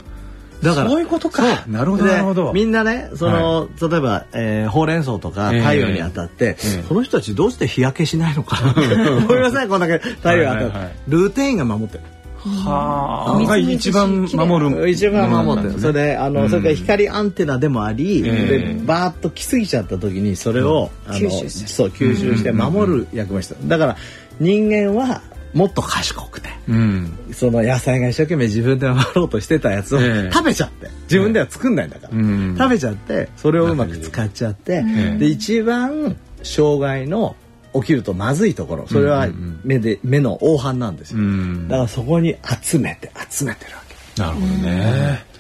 [0.62, 1.64] だからそういうことか。
[1.66, 2.52] なるほどでなるほど。
[2.52, 8.70] みんなねその、例えば、えーほうれん草とかええ太陽に当たって、ええこの人たちどうして日焼けしないのかな？
[8.72, 10.94] って思いませんこんだけ太陽に当たって、はいはいはい。
[11.08, 12.04] ルテインが守ってる。
[12.42, 13.46] はあ。
[13.46, 14.88] が一番守る。
[14.88, 23.68] 一番守ってる、うんそれであの、それから光アンテナでもあり、ええでバーッと来すぎちゃった時にそれを、あの吸収するそう吸収して守る役目してる。
[23.68, 23.96] だから
[24.38, 25.20] 人間は
[25.52, 26.48] もっと賢くて。
[26.68, 27.18] うん。
[27.32, 30.30] その野菜が一生懸命自分で守ろうとしてたやつをええ。
[30.32, 30.88] 食べちゃって。
[31.04, 32.56] 自分では作んないんだから、うん。
[32.56, 37.36] 食べちゃってそれをうまく使っちゃって、ええで一番障害の
[37.74, 38.86] 起きるとまずいところ。
[38.88, 39.60] それはうんうんうん。
[39.64, 41.68] 目で目の黄斑なんですよ、うん。
[41.68, 44.22] だからそこに集めて集めてるわけ。
[44.22, 45.30] なるほどね。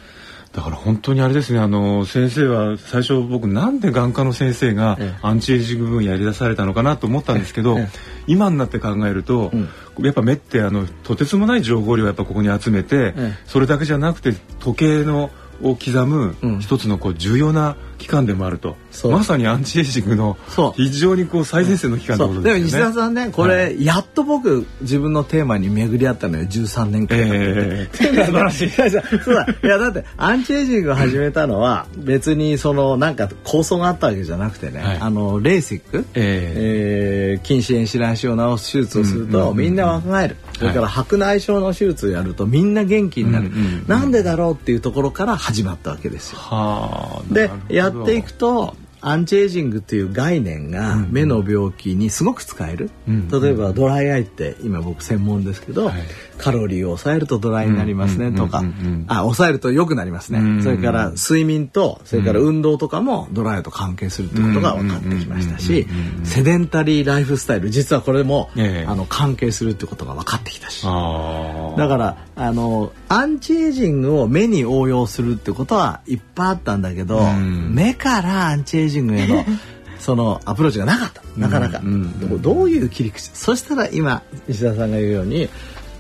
[0.52, 1.60] だから本当にあれですね。
[1.60, 5.18] あの先生は最初僕なんで眼科の先生がええ。
[5.22, 7.88] アンチエイジング分野やり出されたのかなと思ったんですけど、ええ。
[8.26, 9.52] 今になって考えると、
[10.06, 13.38] やっぱ目ってあのとてつもない情報量をやっぱここに集めて、ええ。
[13.46, 15.30] それだけじゃなくて時計の
[15.62, 16.60] を刻むうん。
[16.60, 20.36] 一つのこう重要な機関でもあると、まさにアンチエイジングの
[20.74, 22.86] 非常にこう最前線の機関ってことでもですよね。
[22.86, 26.44] 西田さんねこれ、やっと僕自分のテーマに巡り合ったのよ。
[26.44, 27.96] 13年間ええ。
[27.96, 28.90] 素晴らしいそう
[29.34, 29.46] だ。
[29.62, 34.98] いやだってアンチエイジングを始めたのは別にそのなんか構想があったわけじゃなくてね、はい。
[34.98, 37.40] あのレーシック、ええ。
[37.42, 40.36] ー筋弛炎シラン症を治す手術をすると、みんな若返る。
[40.58, 46.38] それから白内障の手術をやるとみんな元気になる、うんうんうんなんでだろうっていうところから始まったわけですよ。
[46.38, 47.34] はあ。
[47.34, 56.02] でやっていくとアンチエイジングっていう概念が目の病気にすごく使える、うん例えばドライアイって今僕専門ですけど、はい。
[56.36, 68.86] カロリーを抑えるとドライになりますねとか、うんうんうんうんあ抑えると良くなりますね、うんそれから睡眠とそれから運動とかもドライと関係するってことが分かってきましたしうんうんうんうんセデンタリーライフスタイル実はこれも、ええ。
[68.86, 70.84] あの関係するってことが分かってきたし。
[70.84, 70.90] だ
[71.88, 77.74] からあのアンチエイジングを目に応用するってことはいっぱいあったんだけど、ん。
[77.74, 79.44] 目からアンチエイジングへの
[79.98, 81.20] そのアプローチがなかった。
[81.36, 82.20] なかなか、うん。
[82.20, 83.28] どどういう切り口？
[83.34, 85.48] そしたら今石田さんが言うように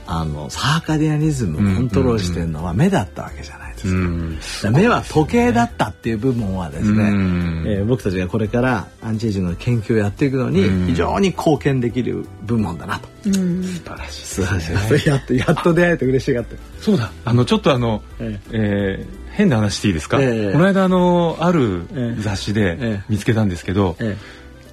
[0.06, 7.64] あのサーカディアニズムをコントロールしてるのは目だったわけじゃないです目は時計だったっていう部分はですね、うん。
[7.66, 10.86] えー僕たちがこれからアンチエイジングの研究をやっていくのにうん。
[10.86, 13.08] 非常に貢献できる部門だなと。
[13.26, 13.62] うん。
[13.62, 14.26] 素晴らしい。
[14.26, 15.08] 素晴らしい。
[15.08, 16.54] やっとやっと出会えて嬉しがって。
[16.54, 16.60] る。
[16.80, 17.10] そうだ。
[17.24, 19.06] あのちょっとあの、ええ。
[19.06, 20.20] ー変な話していいですか？
[20.20, 20.52] ええ。
[20.52, 22.20] この間あのあるええ。
[22.20, 23.04] 雑誌でええ。
[23.08, 24.16] 見つけたんですけど、え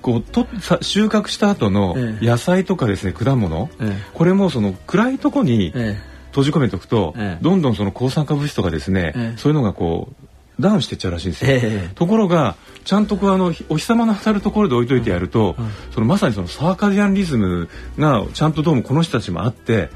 [0.01, 2.25] こうとさ収穫した後のええ。
[2.25, 4.03] 野菜とかですね果物、ええ。
[4.13, 5.97] これもその暗いとこにえ
[6.37, 7.43] 閉じ込めておくと、ええ。
[7.43, 9.37] どんどんその抗酸化物質とかですね、ええ。
[9.37, 11.51] そういうのがこうダウンしていっちゃうらしいんですよ。
[11.51, 15.55] ええところがちゃんとこうあのお日様の当たるところで置いといてやると、
[15.91, 19.89] そのまさにそのサーカディアンリズムがちゃんとどうもこの人たちもあって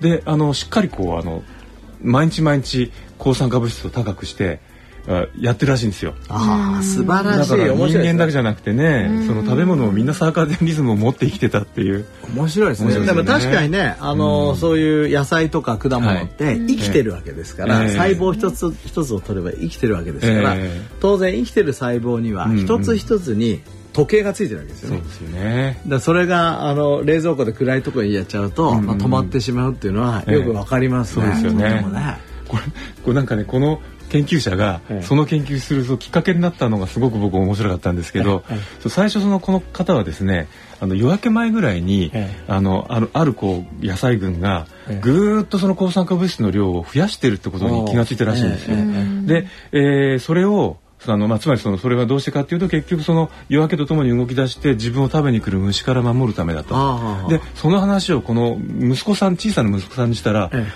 [0.00, 1.42] であのしっかりこうあの
[2.00, 4.67] 毎日毎日抗酸化物質を高くしてあ
[5.40, 6.14] やってるらしいんですよ。
[6.28, 7.50] ああ素晴らしい。
[7.50, 12.04] だから人間だけじゃなくてね、その食べ物をみんなサーカディアンリズムを持って生きてたっていう。
[12.34, 12.94] 面白いですね。
[13.06, 16.66] でも確かにねあの、そういう野菜とか果物ってはい。
[16.66, 20.82] 生きてるわけですから、ええ細胞一つ一つを取れば生きてるわけですから、ええ。
[21.00, 23.62] 当然生きてる細胞には一つ一つに
[23.94, 24.96] 時計がついてるわけですよね。
[24.98, 25.80] そうですよね。
[25.86, 28.86] だそれがあの冷蔵庫で暗いところにやっちゃうと、うんうん。
[28.86, 31.24] まあ、止まってしまうっていうのはええよくわかりますね。
[31.24, 31.84] そうですよね。
[32.46, 32.62] これ
[33.02, 35.02] これなんかねこの研究者がええ。
[35.02, 38.42] その研究するときっかけになったのがすごく僕面白かったんですけど、
[38.88, 40.48] 最初そのこの方はですね
[40.80, 42.44] あの夜明け前ぐらいに、ええ。
[42.48, 45.00] あのあるあるこう野菜群がええ。
[45.00, 48.76] ぐーっとその抗酸化物質の量を増やしてるってことに気がついたらしいんですよ。
[48.76, 49.26] ええ。
[49.26, 57.28] で、えーそれをあのまあ、つまりそのそれはどうしてかっていうと結局その夜明けとともに動き出して自分を食べに来る虫から守るためだと。
[57.28, 60.66] でその話をこの息子さん小さな息子さんにしたら、え。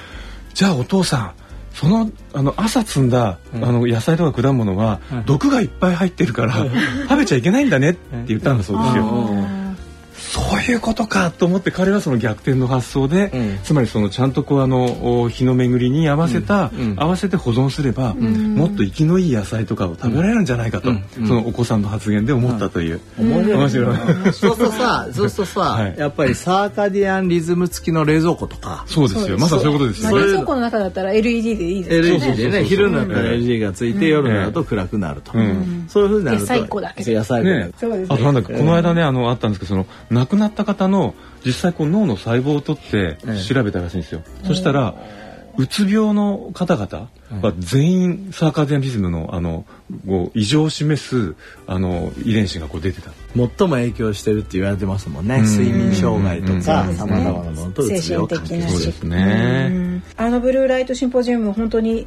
[0.55, 1.42] じゃあお父さん
[1.75, 6.55] そのあの朝摘んだ、あの野菜とか果物は、毒がいっぱい入ってるから、
[7.09, 9.62] 食べちゃいけないんだねって言ったんだそうですよ。
[10.33, 20.91] そういうことかと思って彼はその逆転の発想で、うん、つまりそのちゃんとこうあの日の巡りに合わせた、うん、合わせて保存すれば、もっと生きのいい野菜とかを食べられるんじゃないかと、
[21.27, 23.01] そのお子さんの発言で思ったという。
[23.19, 23.97] 面白い。
[24.33, 28.85] そうするとさ、 そうするとさ、はい、やっぱりサーカディアンリズム付きの冷蔵庫とか。
[28.87, 29.37] そうですよ。
[29.37, 32.17] まさそういうことですよ、冷蔵庫の中だったら LED でいいですね。
[32.17, 35.33] LED でね、昼になったら LED がついて、夜になると暗くなると。
[35.89, 36.43] そういうふうになると。
[36.43, 37.15] 野菜庫だけ。
[37.15, 37.49] 野菜庫。
[37.49, 37.71] ね、
[38.09, 39.87] あとなんだこの間ねあのあったんですけどその
[40.23, 41.15] 亡くなった方の
[41.45, 43.19] 実際こう脳の細胞を取って
[43.49, 44.23] 調べたらしいんですよ。
[44.45, 44.95] そしたら
[45.59, 47.11] うつ病の方々
[47.43, 49.67] は全員サーカディアンリズムのあの
[50.07, 51.35] こう異常を示す
[51.67, 53.11] あの遺伝子がこう出てた。
[53.35, 55.43] 最も影響してるって言われてますもんね。
[55.43, 60.03] 睡眠障害とかさまざまなものとうつ病を関係そうですね。
[60.17, 62.07] あのブルーライトシンポジウム本当に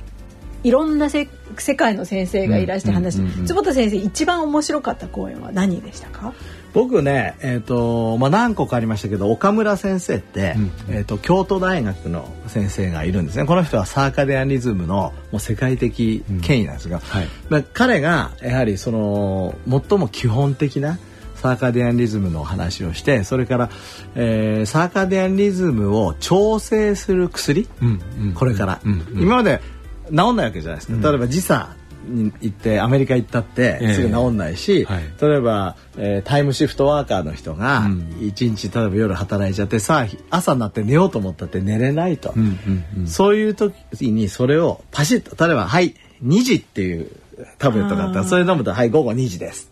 [0.63, 6.33] いろんなせ世界の先生がいらして話、坪田先生一番面白かった講演は何でしたか？
[6.75, 13.45] 僕ね、えーとまあ、何個かありましたけど岡村先生って、うん、えーと、京都大学の先生がいるんですね。
[13.45, 17.27] この人はサーカディアニズムのもう世界的権威なんですが、うんはい。
[17.47, 20.99] まあ、彼がやはりその最も基本的な
[21.35, 23.69] サーカディアンリズムの話をしてそれから、
[24.15, 28.81] えー、サーカディアンリズムを調整する薬、うんうん、これから、
[29.13, 29.61] 今まで
[30.09, 31.69] 治んないわけじゃないですか、例えば時差
[32.07, 37.87] に行ってアメリカ行ったってすぐ治んないし、えーはい、例えば、えー、タイムシフトワーカーの人が
[38.21, 47.11] 一日例えば夜働いちゃってさあ朝になって寝ようと思ったって寝れないと、うんうんうん、そういう時にそれをパシッと例えば「はい2時」っていう
[47.57, 49.71] タブレットがあったらそれ飲むと「はい午後2時です」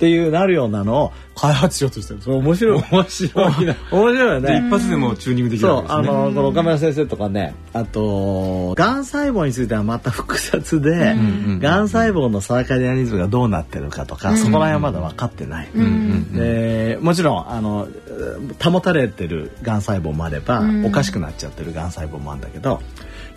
[0.00, 2.22] っていうなるようなのを開発しようとしてる。
[2.22, 2.84] それ面白い。
[2.90, 3.76] 面白いな。
[3.92, 4.64] 面白いよね。
[4.66, 11.14] 一発でもチューニングできるそう、あの、この岡村先生とかね、あと、がん細胞についてはまた複雑で、
[11.60, 15.68] がん細胞のサーカディアニズムがどうなってるかとか、そこら辺はまだ分かってない。
[16.32, 17.86] で、もちろん、あの、
[18.58, 22.80] 保たれてるがん細胞もあれば、おかしくなっちゃってるがん細胞もあるんだけど、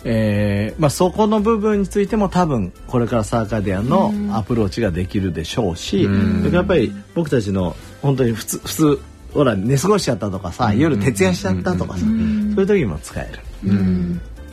[0.04, 9.00] えーまあ、そこの部分についても多分これからサーカディアンのアプローチができるでしょうし、うやっぱり僕たちの本当に普通普通
[9.32, 13.40] ほら寝過ごしちゃったとかさ夜徹夜しちゃったとかさ、そういう時にも使える。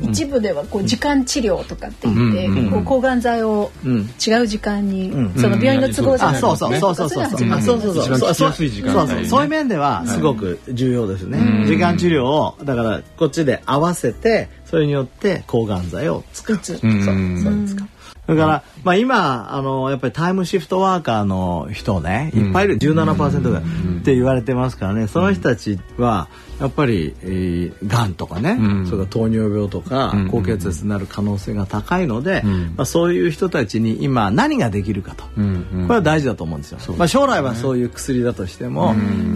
[0.01, 6.75] 一部ではこう時間治療とかって言って、こう抗がん剤を違う時間に、その病院の都合じゃなくて、そうそう。
[6.77, 7.25] そうそうそう。
[7.25, 9.43] そうそうそうそう。
[9.43, 11.65] いう面ではすごく重要ですね。
[11.67, 16.59] 時間治療をだからこっちで合わせてそれによって抗がん剤を作る。
[16.63, 16.77] そう。
[16.77, 17.87] そうですか。
[18.27, 25.07] だから、まあ、今あのやっぱりタイムシフトワーカーの人ねいっぱいいる、うん、17%って言われてますからね。
[25.07, 26.29] その人たちは
[26.61, 36.79] やっぱり、えー、がんとかね、うん、それから糖尿病とか、高血圧になる可能性が高いので、うん、まあ、そういう人たちに今何ができるかと、うん、これは大事だと思うんですよ。
[36.79, 38.93] すね、まあ、将来はそういう薬だとしても、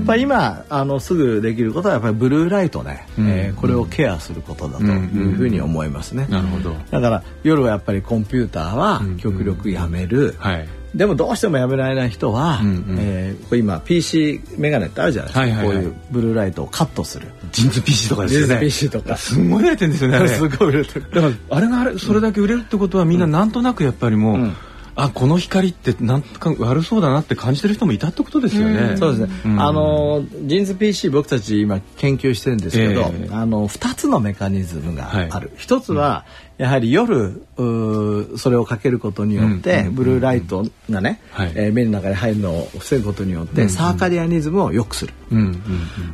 [0.07, 6.27] やっ今あのすぐできることはやっぱりブルーライトね、えー、これをケアすることだというふうに思いますね。
[6.29, 6.75] なるほど。
[6.91, 10.35] だから夜はやっぱりコンピューターは極力やめる。
[10.37, 17.27] はいでもどうしてもやめられない人は、うんうん、えー、今 PC メガネってあるじゃないですか、はいはいはい、こういうブルーライトをカットする。
[17.51, 18.47] ジンズ PC とかですよね。
[18.47, 19.17] ジンズ PC とか。
[19.17, 21.11] すごい売れてるんですよねすごい売れてる。
[21.11, 24.55] だからあれがあれそれだけ売れるってことはみんななんとなくやっぱりもう、うん。
[24.97, 28.93] あこの光ってなんか悪そうだなって感じてる人もいたってことですよね。
[28.93, 29.41] うそうですね。
[29.45, 35.51] うん、あのジーンズ PC 僕たち今研究してるんですけど、えー、あの二つのメカニズムがある。
[35.57, 36.25] 一、はい、つは、
[36.57, 45.13] やはり夜それをかけることによって、ブルーライトがね、はい、えー、目の中に入るのを防ぐことによって、サーカディアンリズムを良くする。
[45.31, 45.59] うんうんうん、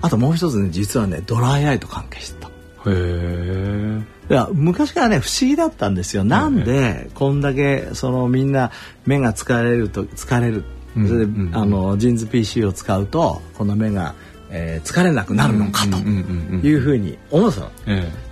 [0.02, 2.48] あともう一つね実はねドライアイと関係してた。
[2.48, 2.52] へ
[2.88, 4.02] え。
[4.30, 6.24] いや昔からね不思議だったんですよ。
[6.24, 8.72] なんでこんだけそのみんな
[9.06, 10.64] 目が疲れると疲れる。
[10.94, 14.14] それで、あのジーンズ PC を使うとこの目が
[14.54, 17.72] えー、疲れなくなるのかというふうに思うんですよ。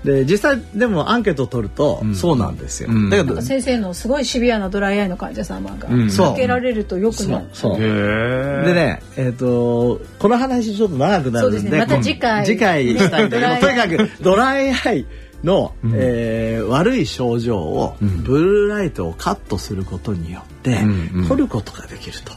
[0.03, 2.89] で実際でもアンケートを取るとそうなんですよ。
[3.09, 7.45] だけど先生のすごいシビアなドライアイの患者様がかけられるとよくなる。
[7.53, 7.79] そう。
[7.79, 13.43] でねえっ、とこの話ちょっと長くなるんでまた次回次回したい とに
[13.75, 15.05] かくドライアイ
[15.43, 22.33] の、うん、えー、悪い症状を、うん、ブルーライトをカットすることによって、うん、取ることができると。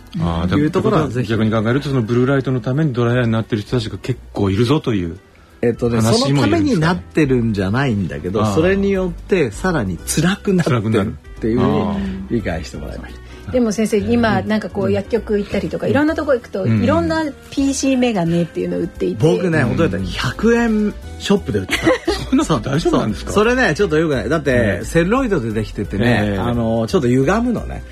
[0.56, 5.18] いうところは逆に考えるとそのブルーライトのためにドライヤーになってる人たちが結構いるぞという。
[5.62, 11.16] えっとね、そのためになってるんじゃないんだけどそれによってさらに辛くなってる。
[11.42, 13.21] っていうふうに理解してもらいました。
[13.50, 19.24] でも先生今なんかこう薬局行ったりとかいろんなとこ行くといろんな PC メガネっていうの売っていて。
[19.26, 19.96] 僕ね驚いた。
[19.96, 21.86] 100円ショップで売ってた。
[22.32, 23.32] そんな大丈夫なんですか？
[23.32, 27.82] それねちょっとよくないだってセルロイドでできててねあのちょっと歪むのね。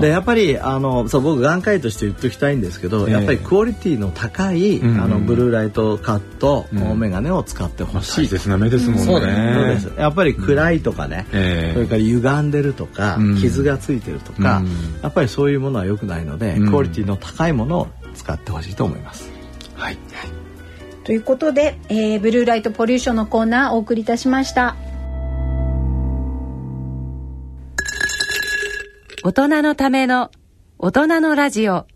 [0.00, 8.28] でやっぱりあのそう僕眼科医として言っておきたいんですけどやっぱりクオリティの高いあのブルーライトカットメガネを使ってほしい。
[8.28, 9.04] ですね目ですもんね。
[9.04, 11.36] そうですやっぱり暗いとかねそ
[11.80, 14.62] れから歪んでるとか傷がついてるとか
[15.04, 19.30] やっぱりそういうものは良くないのでクオリティの高いものを使ってほしいと思います。
[19.74, 19.98] はい。
[21.04, 24.76] ということで、えー、ブルーライトポリューションのコーナーお送りいたしました。
[29.22, 30.30] 大人のための
[30.78, 31.86] 大人のラジオ。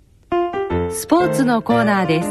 [0.91, 2.29] スポーツのコーナーです。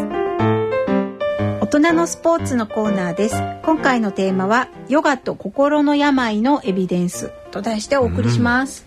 [1.59, 3.35] 大人のスポーツのコーナーです。
[3.63, 8.86] 今回のテーマはヨガと心の病のエビデンスと題してお送りします、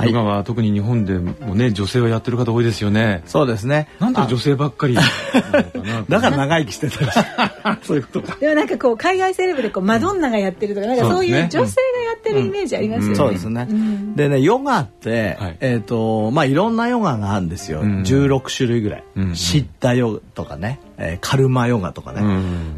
[0.00, 3.22] うんヨガは特に日本でもね女性はやってる方多いですよね。
[3.26, 3.88] そうですね。
[3.98, 4.94] なんで女性ばっかり
[6.08, 8.36] だから長生きしてた そういうことか。
[8.40, 11.68] でもなんかこう海外セレブでこうマドンナがやってるとかなんかそういう女性がや
[12.18, 13.14] ってるイメージありますよね。
[13.16, 13.68] そうですね。
[14.16, 17.82] でねヨガってえっとまあいろんなヨガがあるんですよ。
[17.82, 19.04] 16種類ぐらい。
[19.34, 20.80] シッタヨガとかね。
[20.98, 22.22] えカルマヨガとかね、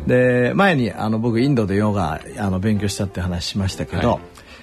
[0.06, 4.18] で前にあの僕インドでヨガあの勉強したって話しましたけど、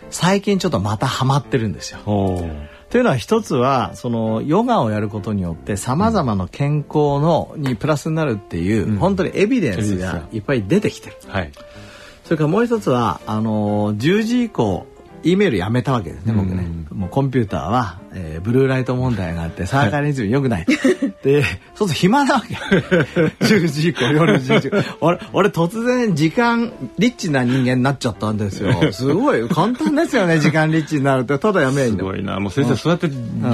[0.09, 1.99] 最近ちょっとまたハマってるんですよ。
[2.89, 11.17] というのは一つはそのヨガをやることによってさまざまな健康のにプラスになるっていう、うん、本当にエビデンスがいっぱい出てきてる。
[11.27, 11.51] はい、
[12.23, 14.85] それからもう一つはあの10時以降
[15.25, 16.67] E メールやめたわけですね、僕ね。
[16.91, 20.65] もうコンピューターは、えー、ブルーライト問題があって、サーカリズム良くない。
[21.23, 22.53] で、そうすると暇なわけ。
[23.43, 24.71] 10時以降、夜10時
[25.01, 28.71] 俺、俺突然時間、リッチな人間になっちゃったんですよ。
[28.93, 31.39] すごい、簡単ですよね、時間リッチになるって。
[31.39, 32.39] ただやめんすごいな。
[32.39, 33.09] もう先生、そうやって、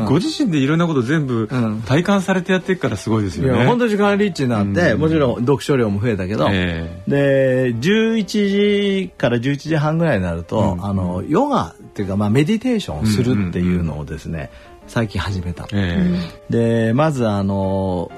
[0.05, 1.47] ご自身でいろんなこと全部
[1.85, 3.57] 体感されてやっていくからすごいですよね。
[3.57, 11.60] いや、本当時間リッチになって、もちろん読書量も増えたけど、えー、で、11時から11時半ぐらいになると、あの、ヨガ
[12.01, 14.49] っていうか、まあ、メディテーションをするっていうのをですね、
[14.87, 18.11] 最近始めた、えー、でまずあの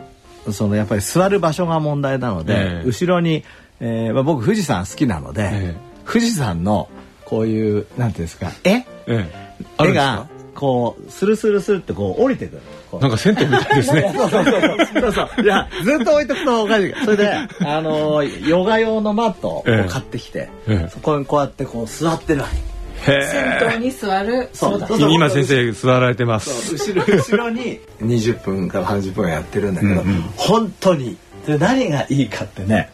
[0.51, 3.43] そのやっぱり座る場所が問題なので、えー、後ろに、
[3.79, 6.89] えーまあ、僕富士山好きなので、えー、富士山の
[7.25, 12.61] こういうなんていうんですか絵、えー、絵がこうスルスルスルってこう降りてくる。
[13.01, 14.13] なんか銭湯みたいですね。
[14.15, 15.01] そうそうそう。
[15.01, 15.41] そうそう。
[15.41, 16.93] いやずっと置いとくとおかしい。
[17.03, 20.49] それであのヨガ用のマットを買ってきて、
[20.89, 22.72] そこにこうやってこう座ってるわけ。
[23.03, 24.49] 先頭に座る。
[24.53, 24.79] そう。
[24.79, 24.87] だ。
[24.97, 26.73] 今先生座られてます。
[26.73, 32.89] 後ろ後ろに20分から30分やってるんだけど、うんうん、本当にで何がいいかってね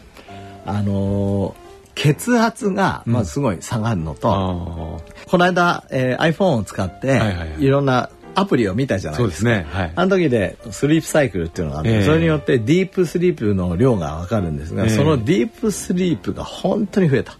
[0.66, 1.54] あのー、
[1.94, 9.48] 血圧がまあすごい下がるのと、うん、この間、えー、iPhone を使って、はいはいはい、いろんなアプリを見たじゃないですか。
[9.48, 9.66] そうですね。
[9.70, 17.32] はい、あの時でスリープサイクルっていうのがあって、えー、それによってディープスリープの量がわかるんですが、えー、そのディープスリープが本当に増えた。
[17.32, 17.36] へ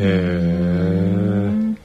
[0.00, 1.81] え。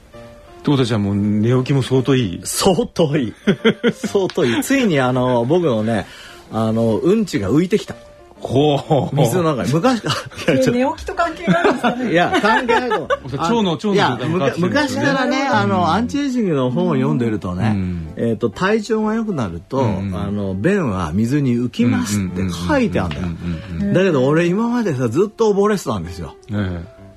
[0.68, 2.40] ってことじゃもう寝起きも相当いい？
[2.44, 3.34] 相当いい。
[4.06, 4.62] 相当いい。
[4.62, 6.06] ついにあの僕のね
[6.52, 7.94] あのうんちが浮いてきた。
[8.40, 9.16] ほう。
[9.16, 9.72] 水の中に。
[9.72, 10.10] 昔か
[10.46, 12.12] ら寝起きと関係があ るんですかね。
[12.12, 13.08] いや関係ないと
[13.38, 14.18] 腸の腸のいや
[14.58, 17.76] 昔からねあのアンチエイジングの本を読んでるとね、
[18.16, 19.86] えっ、と体調が良くなると、あ
[20.30, 23.94] の便は水に浮きますって書いてあるんだよ。
[23.94, 26.36] だけど俺今までさずっと溺れてたんですよ、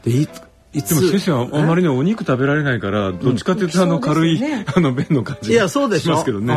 [0.04, 0.42] でいつ
[0.74, 4.42] いつでも先生はあまりにお肉食べられないからどっちかというとあの軽い、
[4.74, 6.54] あの便の感じいやそうでしますけどね、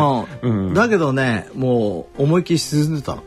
[0.75, 3.25] だけどねもう思いっきり沈んでたの。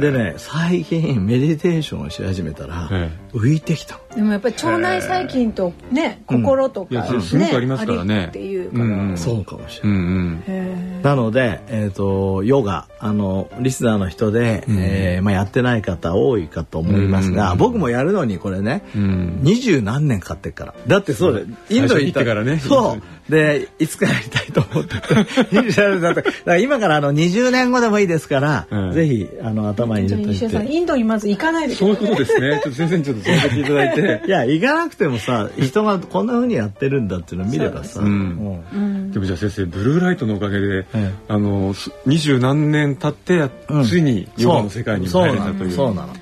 [0.00, 2.88] でね最近メディテーションをし始めたら
[3.32, 8.26] 浮いてきたでもやっぱり腸内細菌とね心とか、ね、すごくありますからね。
[8.26, 20.74] っていうから、そうかもしれない、なので、えー、とヨガあのリスナーの人で、うえまあ、やってない方多いかと思いますが、僕もやるのにこれね二十、何年かかってから。
[20.86, 21.40] だってそうだ
[21.70, 22.24] インド行った。
[22.24, 22.58] からね。
[22.58, 23.32] そう。
[23.32, 24.96] でいつかやりたいと思って。
[26.22, 26.60] て。
[26.62, 30.46] 今からあの20年後でもいいですから、ぜひあの頭に入れて。
[30.46, 32.60] おいてインドにまず行かないでそういうことですね。
[32.62, 38.64] ちょっと先生にちょっと伝えていただいていや行かなくてもさ人がこんなふうにやってるんだっていうのを見ればさ、でも
[39.10, 40.86] じゃあ先生ブルーライトのおかげで、
[41.28, 41.74] あの
[42.06, 43.50] 二十何年経って
[43.84, 46.14] ついにヨガの世界に入れたという、そうなの。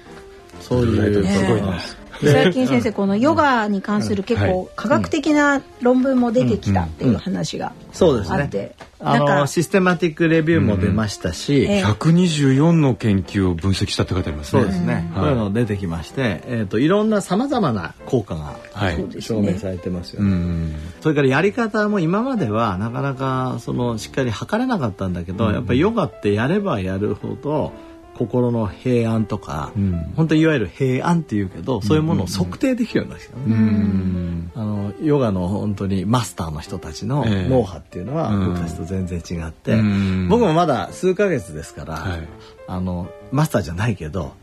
[0.60, 1.78] そういうすごいな
[2.20, 8.42] 最近先生このヨガに関する結構科学的な論文も出てきたっていう話がそうですね。
[8.42, 11.84] あって、あなんかのシステマティックレビューも出ましたし、ええ。
[11.84, 14.62] 124の研究を分析したって書いてありますね。
[14.62, 15.20] そうですね、うん。
[15.20, 19.22] こういうの出てきまして、えー、といろんなさまざまな効果がはい。
[19.22, 20.30] 証明されてますようね。
[20.30, 20.74] ん。
[21.00, 27.72] それからやり方も今まではなかなかそのしっかり測れなかったんだけど、やっぱりヨガってやればやるほど
[28.16, 30.12] 心の平安とか、うん。
[30.16, 34.52] 本当いわゆる平安っていうけどそういうものを測定できるようになってきたね、うん。
[34.54, 37.48] あのヨガの本当にマスターの人たちのええ。
[37.48, 40.28] 脳波っていうのはうん昔と全然違って、うん。
[40.28, 42.28] 僕もまだ数ヶ月ですから、はい。
[42.66, 44.34] あのマスターじゃないけど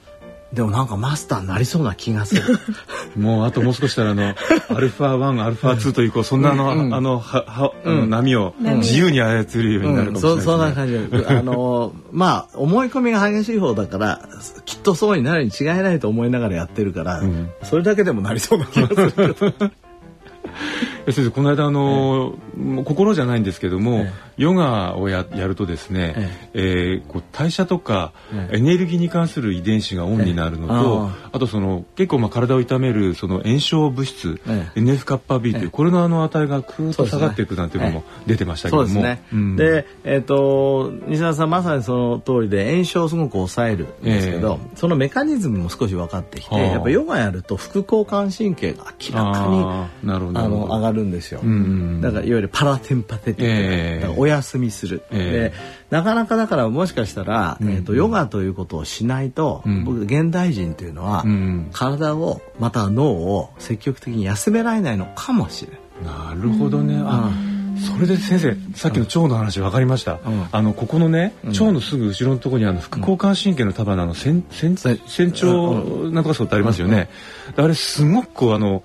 [0.54, 2.60] でもなんかマスターになりそうな気がする。
[3.16, 4.24] もうあともう少したらあの
[4.70, 6.94] アルファ1アルファ2というこうそんなあの、うん。
[6.94, 8.10] あのはは、あのうん。
[8.10, 10.42] 波を自由に操るようになるかもしれないです、ね。
[10.42, 10.94] そそんな感じ。
[10.94, 14.22] であのまあ思い込みが激しい方だから
[14.66, 17.50] きっとそうになるに違いないと思いながらやってるから、ん。
[17.64, 19.36] それだけでもなりそうな気がする
[21.06, 26.16] 先生この間あの、もう心じゃないんですけども、えヨガをややるとですね、
[26.54, 28.58] えーこう代謝とか、ええ。
[28.58, 35.70] エネルギーに関する遺伝子がオンになるのと、えあとその結構まあ体を痛めるその炎症物質、え NF カッパ B という、ええ。
[35.70, 39.56] これのあの値がクーッそうですねと下がっていくなんていうのも出てましたけども、そうですね、うん。
[39.56, 46.64] でえっ、と西田さんまさにその通りで炎症をすごく抑えるんですけど、そのメカニズムも少し分かってきて、はあ。
[46.64, 51.50] やっぱヨガやると副交感神経が明らかにあーなるほどあなるがるんですよ、うん。
[51.50, 54.00] うんだからいわゆるパラテンパテティック、ええ。
[54.02, 55.54] だからお休みする、えで
[55.90, 57.70] なかなかだからもしかしたら、うん。
[57.70, 59.84] えー、とヨガということをしないと、うん。
[59.84, 61.70] 僕現代人というのは、うん。
[61.74, 65.82] 体をまたは脳を積極的に休められないのかもしれない。
[66.02, 67.00] なるほどね。
[67.06, 67.32] あ、
[67.82, 70.20] それで先生、さっきの腸の話分かりました。
[70.26, 70.48] うん。
[70.52, 71.50] あのここのね、うん。
[71.52, 77.10] 腸のすぐ後ろのところにあの副交感神経の束のあの線線線長なんとかそうってありますよね。
[77.56, 78.84] あれすごくこうあの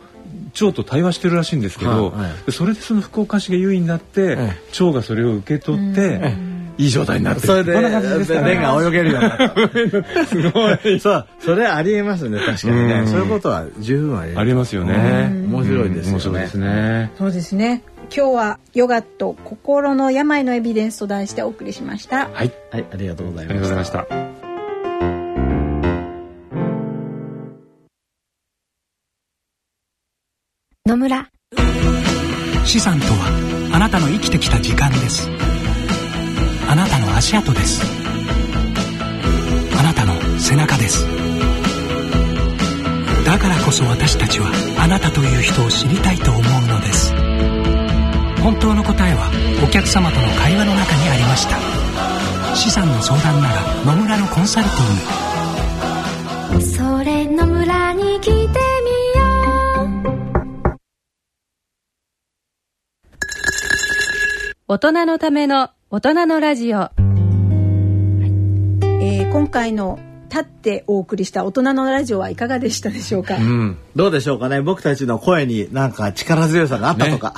[0.62, 6.34] 腸と対話してるらしいんですけど、はいそれでその副交感神経優位になって、え腸がそれを受け取って、
[6.78, 8.52] いい状態になってるそれでこんな感じですかね。
[8.52, 10.26] 便が泳げるようになった。
[10.26, 11.00] す ごい。
[11.00, 12.94] そう、それありえますね、確かにね。
[13.00, 15.28] うんそういうことは十分ありえありますよね。
[15.30, 17.10] うん面白いですよねうん面白いですね。
[17.18, 17.82] そうですね
[18.14, 24.20] 今日はヨガと心の病のエビデンスと題してお送りしましたはい、はい、ありがとうございまありがとうごしざいまたし。
[24.20, 24.25] た。
[30.86, 31.28] 野村。
[32.64, 35.28] 資産とはあなたの生きてきた時間です。
[36.68, 37.82] あなたの足跡です。
[39.76, 41.04] あなたの背中です。
[43.24, 44.46] だからこそ私たちは
[44.78, 47.12] あなたという人を知りたいと思うのです。
[48.40, 49.28] 本当の答えは
[49.66, 51.56] お客様との会話の中にありました。
[52.54, 54.84] 資産の相談なら野村のコンサルティ
[56.54, 56.64] ング。
[56.64, 58.65] それ野村に来て
[64.68, 73.78] 大人のための大人のラジオえー今回の立ってお送りした大人のラジオはいかがでしたでしょうか、うん。
[73.94, 74.60] どうでしょうかね？
[74.62, 77.34] 僕たちの声になんか力強さがあったとか。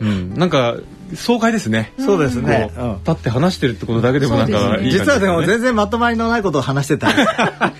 [0.00, 0.76] うん、なんか
[1.16, 1.92] 爽快ですね。
[1.98, 2.70] そうですね。
[3.04, 7.08] 立って話してるってことだけでもなんかいい感じ実はでもね全然まとまりのないことを話してた。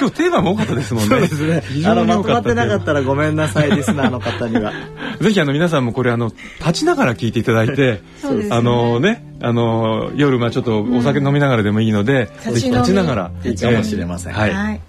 [0.00, 1.08] 今日テーマも多かったですもんね。
[1.10, 1.84] そうですね非。
[1.86, 4.72] あ常のまとまってに多かったなかったらごめんなさいリスナーの方には。
[5.20, 14.50] ぜひあの皆さんもこれあの立ちながら聞いていただいて、そうですねあのねあの夜まあちょっとお酒飲みながらでもいいので、うんぜひ立ちながらいいかもしれませんはい。
[14.50, 14.80] はい、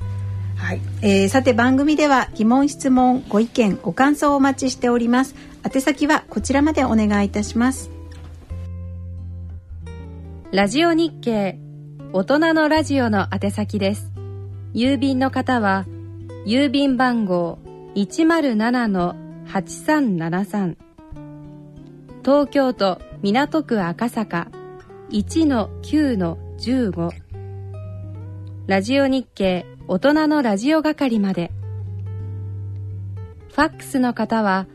[0.55, 5.36] はいえーさて番組では疑問質問ご意見ご感想をお待ちしております
[5.70, 7.89] 宛先はこちらまでお願いいたします
[10.51, 11.57] ラジオ日経
[12.14, 14.11] 大人のラジオの宛先です
[14.74, 15.86] 郵便の方は
[16.45, 17.59] 郵便番号
[17.95, 20.76] 107-8373
[22.24, 24.47] 東京都港区赤坂
[25.09, 27.09] 1-9-15
[28.67, 31.51] ラジオ日経大人のラジオ係まで。
[33.49, 34.67] ファックスの方は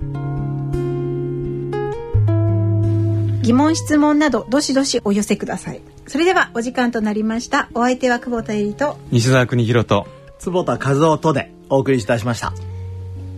[3.44, 5.82] 疑問質問などどしどしお寄せください。
[6.08, 7.70] それではお時間となりました。
[7.76, 10.08] お相手は久保田恵里と西澤邦弘と
[10.44, 12.54] 坪田和夫とでお送りいたしました。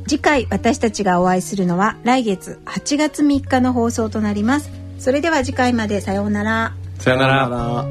[0.07, 7.85] 次回私たちがお会いするのは来月8月3日の放送となりますそれでは次回までさようならさよなら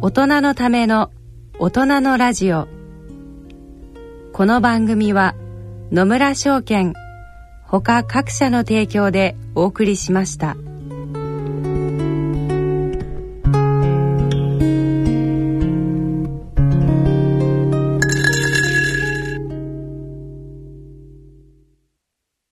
[0.00, 1.10] 大人のための
[1.60, 2.66] 大人のラジオ
[4.32, 5.34] この番組は
[5.92, 6.92] 野村証券
[7.62, 10.56] ほか各社の提供でお送りしました。